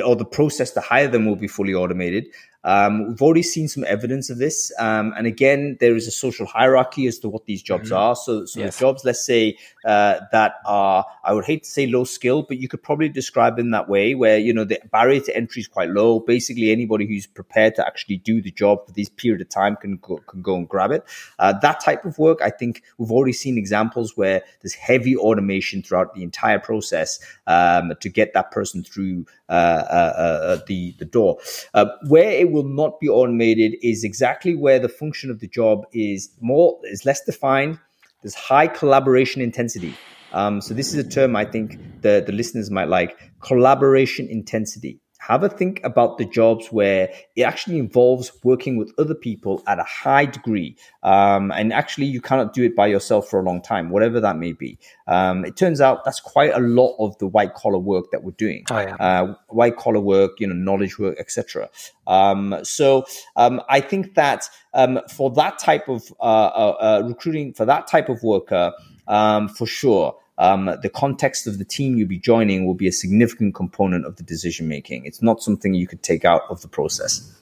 or 0.05 0.17
the 0.17 0.29
process 0.31 0.73
to 0.73 0.81
hire 0.81 1.09
them 1.09 1.27
will 1.27 1.37
be 1.37 1.49
fully 1.49 1.75
automated. 1.75 2.27
Um, 2.65 3.09
we've 3.09 3.23
already 3.23 3.43
seen 3.43 3.69
some 3.69 3.85
evidence 3.85 4.31
of 4.31 4.39
this. 4.39 4.73
Um, 4.79 5.15
and 5.17 5.27
again, 5.27 5.77
there 5.81 5.95
is 5.95 6.07
a 6.07 6.11
social 6.11 6.47
hierarchy 6.47 7.07
as 7.07 7.19
to 7.21 7.29
what 7.29 7.47
these 7.47 7.63
jobs 7.63 7.91
mm-hmm. 7.91 7.99
are. 7.99 8.17
So, 8.17 8.45
so 8.47 8.61
yes. 8.61 8.77
the 8.77 8.81
jobs, 8.81 9.05
let's 9.05 9.25
say, 9.25 9.57
uh, 9.85 10.21
that 10.33 10.55
are, 10.67 11.07
I 11.25 11.33
would 11.33 11.45
hate 11.45 11.65
to 11.65 11.71
say 11.71 11.87
low 11.87 12.05
skill, 12.05 12.43
but 12.43 12.59
you 12.59 12.69
could 12.69 12.83
probably 12.83 13.09
describe 13.09 13.57
them 13.57 13.71
that 13.71 13.89
way, 13.89 14.15
where, 14.15 14.39
you 14.39 14.53
know, 14.53 14.65
the 14.65 14.81
barrier 14.91 15.21
to 15.21 15.37
entry 15.37 15.61
is 15.61 15.69
quite 15.69 15.91
low. 15.91 16.21
Basically, 16.21 16.71
anybody 16.71 17.07
who's 17.07 17.27
prepared 17.27 17.75
to 17.77 17.87
actually 17.87 18.17
do 18.17 18.43
the 18.43 18.51
job 18.51 18.87
for 18.87 18.93
this 18.93 19.09
period 19.09 19.41
of 19.41 19.49
time 19.49 19.77
can 19.77 19.97
go, 19.99 20.19
can 20.27 20.43
go 20.43 20.57
and 20.57 20.69
grab 20.69 20.91
it. 20.91 21.05
Uh, 21.39 21.53
that 21.61 21.81
type 21.81 22.05
of 22.05 22.19
work, 22.19 22.41
I 22.43 22.51
think 22.51 22.83
we've 22.99 23.11
already 23.11 23.33
seen 23.33 23.57
examples 23.57 24.17
where 24.17 24.43
there's 24.61 24.75
heavy 24.75 25.17
automation 25.17 25.83
throughout 25.83 26.15
the 26.15 26.23
entire 26.23 26.59
process 26.59 27.21
um, 27.47 27.93
to 28.01 28.09
get 28.09 28.35
that 28.35 28.51
person 28.51 28.83
through 28.83 29.27
uh, 29.49 29.53
uh, 29.53 30.15
uh 30.19 30.59
the, 30.67 30.95
the 30.99 31.05
door. 31.05 31.39
Uh, 31.73 31.87
where 32.09 32.31
it 32.31 32.48
will 32.51 32.69
not 32.69 33.01
be 33.01 33.09
automated 33.09 33.77
is 33.83 34.05
exactly 34.05 34.55
where 34.55 34.79
the 34.79 34.89
function 34.89 35.31
of 35.31 35.41
the 35.41 35.49
job 35.49 35.85
is 35.93 36.31
more 36.41 36.79
is 36.85 37.05
less 37.05 37.25
defined. 37.25 37.79
There's 38.23 38.35
high 38.35 38.67
collaboration 38.67 39.41
intensity. 39.41 39.95
Um, 40.33 40.61
so 40.61 40.75
this 40.75 40.93
is 40.93 41.07
a 41.07 41.09
term 41.09 41.37
I 41.37 41.45
think 41.45 41.79
the, 42.03 42.23
the 42.25 42.33
listeners 42.33 42.71
might 42.71 42.89
like 42.89 43.19
collaboration 43.41 44.29
intensity 44.29 45.01
have 45.19 45.43
a 45.43 45.49
think 45.49 45.81
about 45.85 46.17
the 46.17 46.25
jobs 46.25 46.69
where 46.69 47.13
it 47.37 47.43
actually 47.43 47.79
involves 47.79 48.33
working 48.45 48.77
with 48.77 48.93
other 48.99 49.15
people 49.15 49.63
at 49.67 49.79
a 49.79 49.85
high 49.85 50.25
degree. 50.25 50.77
Um, 51.03 51.51
and 51.51 51.73
actually, 51.73 52.07
you 52.07 52.21
cannot 52.21 52.55
do 52.55 52.63
it 52.63 52.77
by 52.77 52.87
yourself 52.87 53.29
for 53.29 53.41
a 53.41 53.43
long 53.43 53.61
time, 53.61 53.91
whatever 53.91 54.21
that 54.21 54.37
may 54.37 54.53
be. 54.53 54.79
Um, 55.07 55.45
it 55.45 55.57
turns 55.57 55.81
out 55.81 56.05
that's 56.05 56.21
quite 56.21 56.53
a 56.55 56.61
lot 56.61 56.97
of 56.99 57.19
the 57.19 57.27
white 57.27 57.55
collar 57.55 57.79
work 57.79 58.11
that 58.13 58.23
we're 58.23 58.33
doing. 58.33 58.65
Oh, 58.71 58.79
yeah. 58.79 58.95
uh, 58.97 59.35
white 59.49 59.77
collar 59.77 60.01
work, 60.01 60.39
you 60.39 60.47
know, 60.47 60.55
knowledge 60.55 60.99
work, 60.99 61.17
etc. 61.19 61.69
Um, 62.07 62.57
so 62.63 63.05
um, 63.37 63.61
I 63.69 63.81
think 63.81 64.15
that 64.15 64.49
um, 64.75 65.01
for 65.11 65.31
that 65.33 65.59
type 65.59 65.89
of 65.89 66.13
uh, 66.21 66.23
uh, 66.23 66.77
uh, 66.81 67.03
recruiting, 67.07 67.53
for 67.55 67.65
that 67.65 67.89
type 67.89 68.09
of 68.09 68.23
worker, 68.23 68.73
um, 69.09 69.49
for 69.49 69.67
sure 69.67 70.17
um, 70.39 70.71
the 70.83 70.89
context 70.89 71.47
of 71.47 71.59
the 71.59 71.65
team 71.65 71.97
you'll 71.97 72.09
be 72.09 72.19
joining 72.19 72.65
will 72.65 72.75
be 72.75 72.89
a 72.89 72.93
significant 72.93 73.55
component 73.55 74.07
of 74.07 74.17
the 74.17 74.23
decision 74.23 74.69
making. 74.69 75.05
It's 75.05 75.21
not 75.21 75.43
something 75.43 75.75
you 75.75 75.87
could 75.87 76.03
take 76.03 76.25
out 76.25 76.43
of 76.49 76.63
the 76.63 76.69
process. 76.69 77.35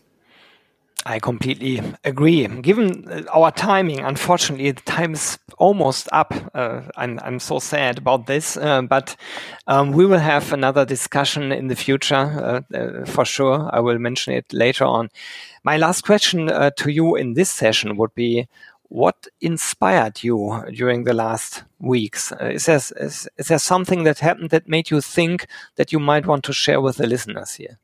I 1.04 1.20
completely 1.20 1.80
agree. 2.02 2.48
Given 2.48 3.08
uh, 3.08 3.22
our 3.32 3.52
timing, 3.52 4.00
unfortunately, 4.00 4.72
the 4.72 4.80
time 4.82 5.12
is 5.12 5.38
almost 5.56 6.08
up. 6.10 6.34
Uh, 6.52 6.82
I'm, 6.96 7.20
I'm 7.22 7.38
so 7.38 7.60
sad 7.60 7.98
about 7.98 8.26
this, 8.26 8.56
uh, 8.56 8.82
but 8.82 9.14
um, 9.68 9.92
we 9.92 10.04
will 10.04 10.18
have 10.18 10.52
another 10.52 10.84
discussion 10.84 11.52
in 11.52 11.68
the 11.68 11.76
future 11.76 12.16
uh, 12.16 12.76
uh 12.76 13.04
for 13.04 13.24
sure. 13.24 13.70
I 13.72 13.78
will 13.78 13.98
mention 14.00 14.34
it 14.34 14.52
later 14.52 14.84
on. 14.84 15.10
My 15.62 15.76
last 15.76 16.02
question 16.02 16.50
uh, 16.50 16.70
to 16.78 16.90
you 16.90 17.14
in 17.14 17.34
this 17.34 17.50
session 17.50 17.96
would 17.98 18.14
be 18.14 18.48
what 18.88 19.28
inspired 19.40 20.24
you 20.24 20.64
during 20.72 21.04
the 21.04 21.14
last 21.14 21.62
weeks? 21.78 22.32
Uh, 22.32 22.46
is, 22.46 22.66
there, 22.66 22.76
is, 22.76 23.28
is 23.36 23.48
there 23.48 23.58
something 23.58 24.04
that 24.04 24.20
happened 24.20 24.50
that 24.50 24.68
made 24.68 24.90
you 24.90 25.00
think 25.00 25.46
that 25.76 25.92
you 25.92 25.98
might 25.98 26.26
want 26.26 26.44
to 26.44 26.52
share 26.52 26.80
with 26.80 26.96
the 26.96 27.06
listeners 27.06 27.54
here? 27.54 27.78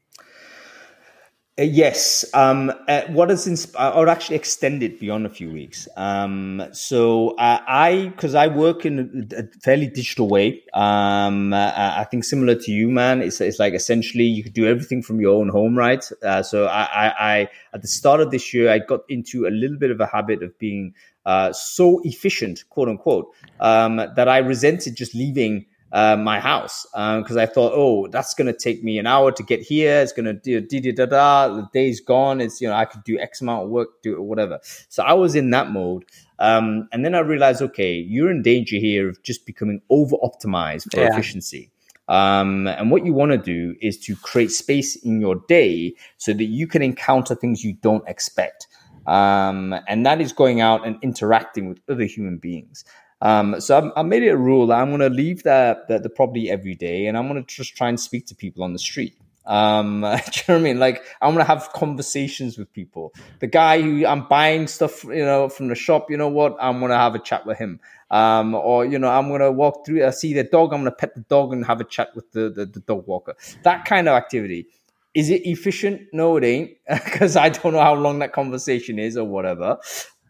Uh, 1.58 1.64
yes. 1.64 2.24
Um, 2.32 2.72
uh, 2.88 3.02
what 3.08 3.28
has 3.28 3.46
inspired, 3.46 3.94
or 3.94 4.08
actually 4.08 4.36
extended 4.36 4.98
beyond 4.98 5.26
a 5.26 5.28
few 5.28 5.52
weeks. 5.52 5.86
Um, 5.98 6.66
so 6.72 7.36
uh, 7.36 7.60
I, 7.68 8.06
because 8.06 8.34
I 8.34 8.46
work 8.46 8.86
in 8.86 9.28
a, 9.36 9.42
fairly 9.60 9.88
digital 9.88 10.28
way. 10.28 10.62
Um, 10.72 11.52
uh, 11.52 11.70
I 11.74 12.04
think 12.04 12.24
similar 12.24 12.54
to 12.54 12.70
you, 12.70 12.88
man. 12.88 13.20
It's, 13.20 13.38
it's 13.42 13.58
like 13.58 13.74
essentially 13.74 14.24
you 14.24 14.42
could 14.42 14.54
do 14.54 14.66
everything 14.66 15.02
from 15.02 15.20
your 15.20 15.38
own 15.38 15.50
home, 15.50 15.76
right? 15.76 16.02
Uh, 16.22 16.42
so 16.42 16.64
I, 16.68 16.84
I, 16.84 17.14
I, 17.18 17.48
at 17.74 17.82
the 17.82 17.88
start 17.88 18.22
of 18.22 18.30
this 18.30 18.54
year, 18.54 18.70
I 18.70 18.78
got 18.78 19.00
into 19.10 19.46
a 19.46 19.50
little 19.50 19.76
bit 19.76 19.90
of 19.90 20.00
a 20.00 20.06
habit 20.06 20.42
of 20.42 20.58
being 20.58 20.94
uh, 21.26 21.52
so 21.52 22.00
efficient, 22.04 22.64
quote 22.70 22.88
unquote, 22.88 23.28
um, 23.60 23.96
that 23.96 24.26
I 24.26 24.38
resented 24.38 24.96
just 24.96 25.14
leaving 25.14 25.66
uh, 25.92 26.16
my 26.16 26.40
house 26.40 26.86
because 26.92 27.32
um, 27.32 27.38
I 27.38 27.46
thought, 27.46 27.72
oh, 27.74 28.06
that's 28.08 28.34
going 28.34 28.46
to 28.46 28.58
take 28.58 28.82
me 28.82 28.98
an 28.98 29.06
hour 29.06 29.30
to 29.30 29.42
get 29.42 29.60
here. 29.60 30.00
It's 30.00 30.12
going 30.12 30.24
to 30.24 30.32
do 30.32 30.60
da 30.60 30.92
da 30.92 31.06
da. 31.06 31.54
The 31.54 31.68
day's 31.72 32.00
gone. 32.00 32.40
It's 32.40 32.60
you 32.60 32.68
know 32.68 32.74
I 32.74 32.86
could 32.86 33.04
do 33.04 33.18
X 33.18 33.40
amount 33.40 33.64
of 33.64 33.70
work, 33.70 34.02
do 34.02 34.14
it, 34.14 34.22
whatever. 34.22 34.58
So 34.88 35.02
I 35.02 35.12
was 35.12 35.34
in 35.34 35.50
that 35.50 35.70
mode, 35.70 36.04
um, 36.38 36.88
and 36.92 37.04
then 37.04 37.14
I 37.14 37.20
realized, 37.20 37.62
okay, 37.62 37.94
you're 37.94 38.30
in 38.30 38.42
danger 38.42 38.76
here 38.76 39.08
of 39.08 39.22
just 39.22 39.44
becoming 39.46 39.82
over 39.90 40.16
optimized 40.16 40.90
for 40.90 41.00
yeah. 41.00 41.12
efficiency. 41.12 41.70
Um, 42.08 42.66
and 42.66 42.90
what 42.90 43.06
you 43.06 43.12
want 43.12 43.32
to 43.32 43.38
do 43.38 43.76
is 43.80 43.98
to 44.00 44.16
create 44.16 44.50
space 44.50 44.96
in 44.96 45.20
your 45.20 45.36
day 45.48 45.94
so 46.16 46.32
that 46.32 46.44
you 46.44 46.66
can 46.66 46.82
encounter 46.82 47.34
things 47.34 47.64
you 47.64 47.74
don't 47.74 48.06
expect. 48.08 48.66
Um, 49.06 49.74
and 49.88 50.06
that 50.06 50.20
is 50.20 50.32
going 50.32 50.60
out 50.60 50.86
and 50.86 50.96
interacting 51.02 51.68
with 51.68 51.80
other 51.88 52.04
human 52.04 52.38
beings. 52.38 52.84
Um, 53.22 53.60
so 53.60 53.92
I, 53.96 54.00
I, 54.00 54.02
made 54.02 54.24
it 54.24 54.30
a 54.30 54.36
rule 54.36 54.72
I'm 54.72 54.88
going 54.88 55.00
to 55.00 55.08
leave 55.08 55.44
the, 55.44 55.80
the, 55.88 56.00
the 56.00 56.10
property 56.10 56.50
every 56.50 56.74
day, 56.74 57.06
and 57.06 57.16
I'm 57.16 57.28
going 57.28 57.42
to 57.42 57.54
just 57.54 57.76
try 57.76 57.88
and 57.88 57.98
speak 57.98 58.26
to 58.26 58.34
people 58.34 58.64
on 58.64 58.72
the 58.72 58.80
street. 58.80 59.14
Um, 59.46 60.00
do 60.02 60.06
you 60.06 60.10
know 60.10 60.20
what 60.22 60.48
I 60.54 60.58
mean? 60.58 60.78
Like 60.78 61.04
I'm 61.20 61.32
gonna 61.32 61.44
have 61.44 61.72
conversations 61.72 62.58
with 62.58 62.72
people. 62.72 63.12
The 63.40 63.46
guy 63.46 63.80
who 63.80 64.06
I'm 64.06 64.26
buying 64.28 64.66
stuff, 64.66 65.04
you 65.04 65.24
know, 65.24 65.48
from 65.48 65.68
the 65.68 65.74
shop. 65.74 66.10
You 66.10 66.16
know 66.16 66.28
what? 66.28 66.56
I'm 66.60 66.80
gonna 66.80 66.96
have 66.96 67.14
a 67.14 67.18
chat 67.18 67.46
with 67.46 67.58
him. 67.58 67.80
Um, 68.10 68.54
or 68.54 68.84
you 68.84 68.98
know, 68.98 69.08
I'm 69.08 69.30
gonna 69.30 69.50
walk 69.50 69.84
through. 69.86 70.06
I 70.06 70.10
see 70.10 70.32
the 70.32 70.44
dog. 70.44 70.72
I'm 70.72 70.80
gonna 70.80 70.92
pet 70.92 71.14
the 71.14 71.22
dog 71.22 71.52
and 71.52 71.64
have 71.66 71.80
a 71.80 71.84
chat 71.84 72.14
with 72.14 72.30
the 72.32 72.50
the, 72.50 72.66
the 72.66 72.80
dog 72.80 73.06
walker. 73.06 73.34
That 73.62 73.84
kind 73.84 74.08
of 74.08 74.14
activity. 74.14 74.66
Is 75.14 75.28
it 75.28 75.44
efficient? 75.44 76.08
No, 76.14 76.38
it 76.38 76.44
ain't, 76.44 76.70
because 76.88 77.36
I 77.36 77.50
don't 77.50 77.74
know 77.74 77.80
how 77.80 77.94
long 77.94 78.20
that 78.20 78.32
conversation 78.32 78.98
is 78.98 79.18
or 79.18 79.26
whatever 79.26 79.76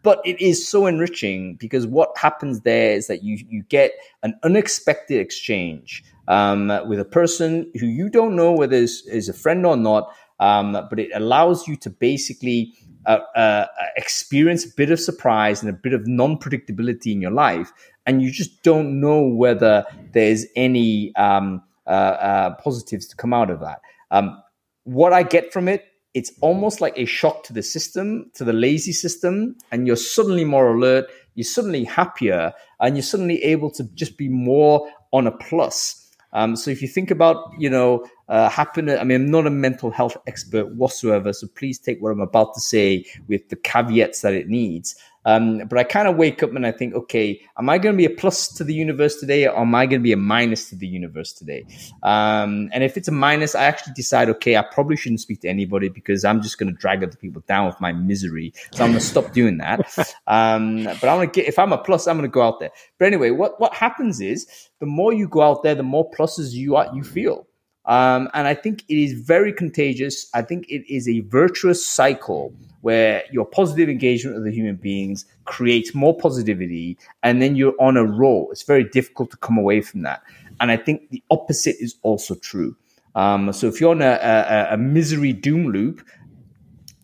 but 0.03 0.21
it 0.25 0.39
is 0.39 0.67
so 0.67 0.85
enriching 0.85 1.55
because 1.55 1.87
what 1.87 2.15
happens 2.17 2.61
there 2.61 2.91
is 2.91 3.07
that 3.07 3.23
you 3.23 3.43
you 3.49 3.63
get 3.63 3.93
an 4.21 4.35
unexpected 4.43 5.19
exchange 5.19 6.03
um, 6.27 6.67
with 6.87 6.99
a 6.99 7.05
person 7.05 7.71
who 7.79 7.87
you 7.87 8.09
don't 8.09 8.35
know 8.35 8.51
whether 8.51 8.75
is, 8.75 9.05
is 9.07 9.29
a 9.29 9.33
friend 9.33 9.65
or 9.65 9.75
not, 9.75 10.13
um, 10.39 10.73
but 10.89 10.99
it 10.99 11.09
allows 11.13 11.67
you 11.67 11.75
to 11.77 11.89
basically 11.89 12.73
uh, 13.05 13.19
uh, 13.35 13.65
experience 13.97 14.65
a 14.65 14.75
bit 14.75 14.91
of 14.91 14.99
surprise 14.99 15.61
and 15.61 15.69
a 15.69 15.73
bit 15.73 15.93
of 15.93 16.05
non 16.07 16.37
predictability 16.37 17.11
in 17.11 17.21
your 17.21 17.31
life, 17.31 17.71
and 18.05 18.21
you 18.21 18.31
just 18.31 18.61
don't 18.63 18.99
know 18.99 19.21
whether 19.21 19.85
there's 20.11 20.45
any 20.55 21.15
um, 21.15 21.61
uh, 21.87 21.89
uh 21.89 22.55
positives 22.55 23.07
to 23.07 23.15
come 23.15 23.33
out 23.33 23.49
of 23.49 23.59
that. 23.59 23.81
Um, 24.11 24.41
what 24.83 25.13
I 25.13 25.23
get 25.23 25.53
from 25.53 25.67
it 25.67 25.85
it's 26.13 26.31
almost 26.41 26.81
like 26.81 26.93
a 26.97 27.05
shock 27.05 27.43
to 27.43 27.53
the 27.53 27.63
system, 27.63 28.29
to 28.35 28.43
the 28.43 28.53
lazy 28.53 28.91
system, 28.91 29.55
and 29.71 29.87
you're 29.87 29.95
suddenly 29.95 30.45
more 30.45 30.75
alert, 30.75 31.05
you're 31.35 31.43
suddenly 31.43 31.83
happier, 31.83 32.53
and 32.79 32.95
you're 32.95 33.03
suddenly 33.03 33.43
able 33.43 33.71
to 33.71 33.83
just 33.95 34.17
be 34.17 34.29
more 34.29 34.87
on 35.11 35.27
a 35.27 35.31
plus. 35.31 35.99
Um, 36.33 36.55
so 36.55 36.71
if 36.71 36.81
you 36.81 36.87
think 36.87 37.11
about, 37.11 37.51
you 37.59 37.69
know, 37.69 38.05
uh, 38.27 38.49
happiness, 38.49 38.99
I 38.99 39.03
mean, 39.03 39.21
I'm 39.21 39.31
not 39.31 39.45
a 39.45 39.51
mental 39.51 39.91
health 39.91 40.17
expert 40.25 40.75
whatsoever, 40.75 41.31
so 41.31 41.47
please 41.47 41.77
take 41.77 42.01
what 42.01 42.11
I'm 42.11 42.21
about 42.21 42.55
to 42.55 42.61
say 42.61 43.05
with 43.27 43.49
the 43.49 43.55
caveats 43.55 44.21
that 44.21 44.33
it 44.33 44.47
needs. 44.47 44.95
Um, 45.25 45.59
but 45.67 45.77
I 45.77 45.83
kind 45.83 46.07
of 46.07 46.17
wake 46.17 46.43
up 46.43 46.53
and 46.53 46.65
I 46.65 46.71
think, 46.71 46.93
okay, 46.93 47.41
am 47.57 47.69
I 47.69 47.77
going 47.77 47.93
to 47.93 47.97
be 47.97 48.05
a 48.05 48.15
plus 48.15 48.47
to 48.53 48.63
the 48.63 48.73
universe 48.73 49.17
today 49.17 49.47
or 49.47 49.59
am 49.59 49.73
I 49.75 49.85
going 49.85 50.01
to 50.01 50.03
be 50.03 50.11
a 50.11 50.17
minus 50.17 50.69
to 50.69 50.75
the 50.75 50.87
universe 50.87 51.33
today? 51.33 51.65
Um, 52.03 52.69
and 52.73 52.83
if 52.83 52.97
it's 52.97 53.07
a 53.07 53.11
minus, 53.11 53.55
I 53.55 53.63
actually 53.63 53.93
decide, 53.93 54.29
okay, 54.29 54.57
I 54.57 54.61
probably 54.61 54.97
shouldn't 54.97 55.21
speak 55.21 55.41
to 55.41 55.49
anybody 55.49 55.89
because 55.89 56.25
I'm 56.25 56.41
just 56.41 56.57
going 56.57 56.73
to 56.73 56.77
drag 56.79 57.03
other 57.03 57.17
people 57.17 57.43
down 57.47 57.65
with 57.65 57.79
my 57.79 57.93
misery. 57.93 58.53
So 58.73 58.83
I'm 58.83 58.91
going 58.91 58.99
to 58.99 59.05
stop 59.05 59.33
doing 59.33 59.57
that. 59.57 59.81
Um, 60.25 60.85
but 60.85 61.03
I'm 61.03 61.17
going 61.17 61.29
to 61.29 61.41
get, 61.41 61.47
if 61.47 61.59
I'm 61.59 61.73
a 61.73 61.77
plus, 61.77 62.07
I'm 62.07 62.17
going 62.17 62.29
to 62.29 62.33
go 62.33 62.41
out 62.41 62.59
there. 62.59 62.71
But 62.97 63.05
anyway, 63.05 63.31
what, 63.31 63.59
what 63.59 63.73
happens 63.73 64.21
is 64.21 64.47
the 64.79 64.85
more 64.85 65.13
you 65.13 65.27
go 65.27 65.41
out 65.41 65.63
there, 65.63 65.75
the 65.75 65.83
more 65.83 66.09
pluses 66.09 66.53
you 66.53 66.75
are, 66.75 66.89
you 66.93 67.03
feel. 67.03 67.45
Um, 67.85 68.29
and 68.33 68.47
I 68.47 68.53
think 68.53 68.83
it 68.87 68.97
is 68.97 69.13
very 69.13 69.51
contagious. 69.51 70.29
I 70.33 70.41
think 70.41 70.69
it 70.69 70.91
is 70.91 71.07
a 71.07 71.19
virtuous 71.21 71.85
cycle 71.85 72.53
where 72.81 73.23
your 73.31 73.45
positive 73.45 73.89
engagement 73.89 74.35
with 74.35 74.45
the 74.45 74.51
human 74.51 74.75
beings 74.75 75.25
creates 75.45 75.93
more 75.93 76.15
positivity, 76.17 76.97
and 77.23 77.41
then 77.41 77.55
you're 77.55 77.75
on 77.79 77.97
a 77.97 78.05
roll. 78.05 78.49
It's 78.51 78.63
very 78.63 78.83
difficult 78.83 79.31
to 79.31 79.37
come 79.37 79.57
away 79.57 79.81
from 79.81 80.01
that. 80.03 80.21
And 80.59 80.71
I 80.71 80.77
think 80.77 81.09
the 81.09 81.23
opposite 81.29 81.75
is 81.79 81.95
also 82.03 82.35
true. 82.35 82.75
Um, 83.15 83.53
so 83.53 83.67
if 83.67 83.79
you're 83.79 83.91
on 83.91 84.01
a, 84.01 84.19
a, 84.21 84.67
a 84.73 84.77
misery 84.77 85.33
doom 85.33 85.71
loop, 85.71 86.05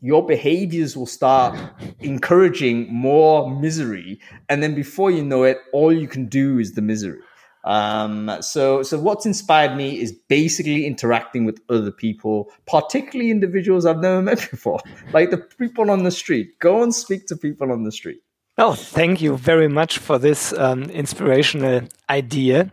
your 0.02 0.26
behaviors 0.26 0.96
will 0.96 1.06
start 1.06 1.60
encouraging 2.00 2.92
more 2.94 3.50
misery. 3.50 4.20
And 4.48 4.63
then 4.63 4.76
before 4.76 5.12
you 5.12 5.24
know 5.24 5.44
it, 5.44 5.58
all 5.74 5.92
you 5.92 6.08
can 6.08 6.28
do 6.28 6.58
is 6.58 6.74
the 6.74 6.82
misery. 6.82 7.20
Um, 7.63 8.32
so, 8.41 8.84
so 8.84 9.00
what's 9.00 9.26
inspired 9.26 9.76
me 9.76 10.00
is 10.00 10.12
basically 10.12 10.86
interacting 10.86 11.45
with 11.45 11.62
other 11.69 11.91
people, 11.91 12.52
particularly 12.65 13.32
individuals 13.32 13.86
I've 13.86 14.00
never 14.00 14.22
met 14.22 14.48
before, 14.52 14.80
like 15.13 15.32
the 15.32 15.38
people 15.38 15.91
on 15.91 16.04
the 16.04 16.12
street. 16.12 16.58
Go 16.60 16.82
and 16.82 16.93
speak 16.93 17.28
to 17.28 17.36
people 17.36 17.72
on 17.72 17.84
the 17.84 17.91
street. 17.91 18.22
Oh, 18.58 18.74
thank 18.74 19.22
you 19.22 19.38
very 19.38 19.69
much 19.69 20.00
for 20.00 20.17
this 20.17 20.52
um, 20.54 20.84
inspirational 20.84 21.88
idea. 22.10 22.72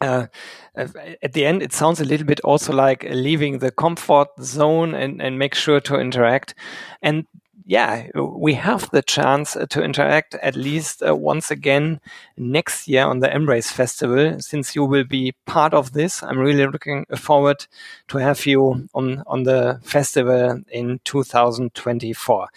uh, 0.00 0.26
at 0.74 1.34
the 1.34 1.44
end, 1.44 1.62
it 1.62 1.74
sounds 1.74 2.00
a 2.00 2.04
little 2.04 2.26
bit 2.26 2.40
also 2.40 2.72
like 2.72 3.04
leaving 3.04 3.58
the 3.58 3.70
comfort 3.70 4.28
zone 4.40 4.94
and, 4.94 5.20
and 5.20 5.38
make 5.38 5.54
sure 5.54 5.78
to 5.80 5.96
interact. 5.96 6.54
And 7.02 7.26
yeah, 7.70 8.08
we 8.16 8.54
have 8.54 8.90
the 8.90 9.00
chance 9.00 9.56
to 9.70 9.80
interact 9.84 10.34
at 10.42 10.56
least 10.56 11.04
uh, 11.06 11.14
once 11.14 11.52
again 11.52 12.00
next 12.36 12.88
year 12.88 13.04
on 13.04 13.20
the 13.20 13.32
Embrace 13.32 13.70
Festival. 13.70 14.40
Since 14.40 14.74
you 14.74 14.84
will 14.84 15.04
be 15.04 15.34
part 15.46 15.72
of 15.72 15.92
this, 15.92 16.20
I'm 16.20 16.40
really 16.40 16.66
looking 16.66 17.06
forward 17.16 17.68
to 18.08 18.18
have 18.18 18.44
you 18.44 18.88
on, 18.92 19.22
on 19.24 19.44
the 19.44 19.78
festival 19.84 20.60
in 20.72 20.98
2024. 21.04 22.48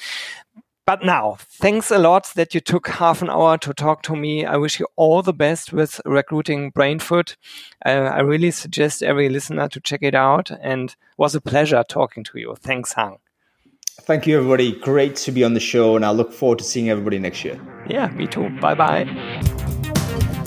But 0.87 1.05
now, 1.05 1.37
thanks 1.39 1.91
a 1.91 1.99
lot 1.99 2.31
that 2.35 2.55
you 2.55 2.59
took 2.59 2.87
half 2.87 3.21
an 3.21 3.29
hour 3.29 3.59
to 3.59 3.71
talk 3.71 4.01
to 4.03 4.15
me. 4.15 4.47
I 4.47 4.57
wish 4.57 4.79
you 4.79 4.87
all 4.95 5.21
the 5.21 5.31
best 5.31 5.71
with 5.71 6.01
recruiting 6.05 6.71
Brainfood. 6.71 7.35
Uh, 7.85 8.09
I 8.11 8.21
really 8.21 8.49
suggest 8.49 9.03
every 9.03 9.29
listener 9.29 9.69
to 9.69 9.79
check 9.79 10.01
it 10.01 10.15
out 10.15 10.49
and 10.49 10.89
it 10.89 10.95
was 11.19 11.35
a 11.35 11.41
pleasure 11.41 11.83
talking 11.87 12.23
to 12.23 12.39
you. 12.39 12.55
Thanks, 12.59 12.93
Hung. 12.93 13.19
Thank 14.01 14.25
you, 14.25 14.37
everybody. 14.37 14.73
Great 14.81 15.15
to 15.17 15.31
be 15.31 15.45
on 15.45 15.53
the 15.53 15.59
show, 15.59 15.95
and 15.95 16.03
I 16.03 16.09
look 16.09 16.33
forward 16.33 16.57
to 16.59 16.65
seeing 16.65 16.89
everybody 16.89 17.19
next 17.19 17.45
year. 17.45 17.59
Yeah, 17.87 18.07
me 18.07 18.27
too. 18.27 18.49
Bye 18.59 18.75
bye. 18.75 19.07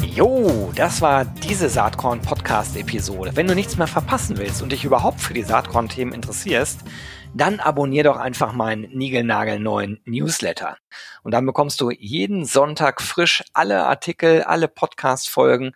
Jo, 0.05 0.73
das 0.75 1.01
war 1.01 1.25
diese 1.25 1.69
Saatkorn-Podcast-Episode. 1.69 3.37
Wenn 3.37 3.47
du 3.47 3.55
nichts 3.55 3.79
mehr 3.79 3.87
verpassen 3.87 4.37
willst 4.37 4.63
und 4.63 4.73
dich 4.73 4.85
überhaupt 4.85 5.21
für 5.21 5.33
die 5.33 5.45
Saatkorn-Themen 5.45 6.13
interessierst, 6.13 6.81
dann 7.35 7.61
abonnier 7.61 8.03
doch 8.03 8.17
einfach 8.17 8.53
meinen 8.53 8.91
niegelnagelneuen 8.93 10.01
Newsletter. 10.05 10.77
Und 11.23 11.33
dann 11.33 11.47
bekommst 11.47 11.81
du 11.81 11.91
jeden 11.91 12.47
Sonntag 12.47 13.01
frisch 13.01 13.45
alle 13.53 13.85
Artikel, 13.85 14.43
alle 14.43 14.67
Podcast-Folgen, 14.67 15.73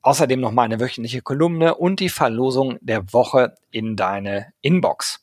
außerdem 0.00 0.40
noch 0.40 0.52
meine 0.52 0.80
wöchentliche 0.80 1.20
Kolumne 1.20 1.74
und 1.74 2.00
die 2.00 2.08
Verlosung 2.08 2.78
der 2.80 3.12
Woche 3.12 3.54
in 3.70 3.96
deine 3.96 4.52
Inbox. 4.62 5.22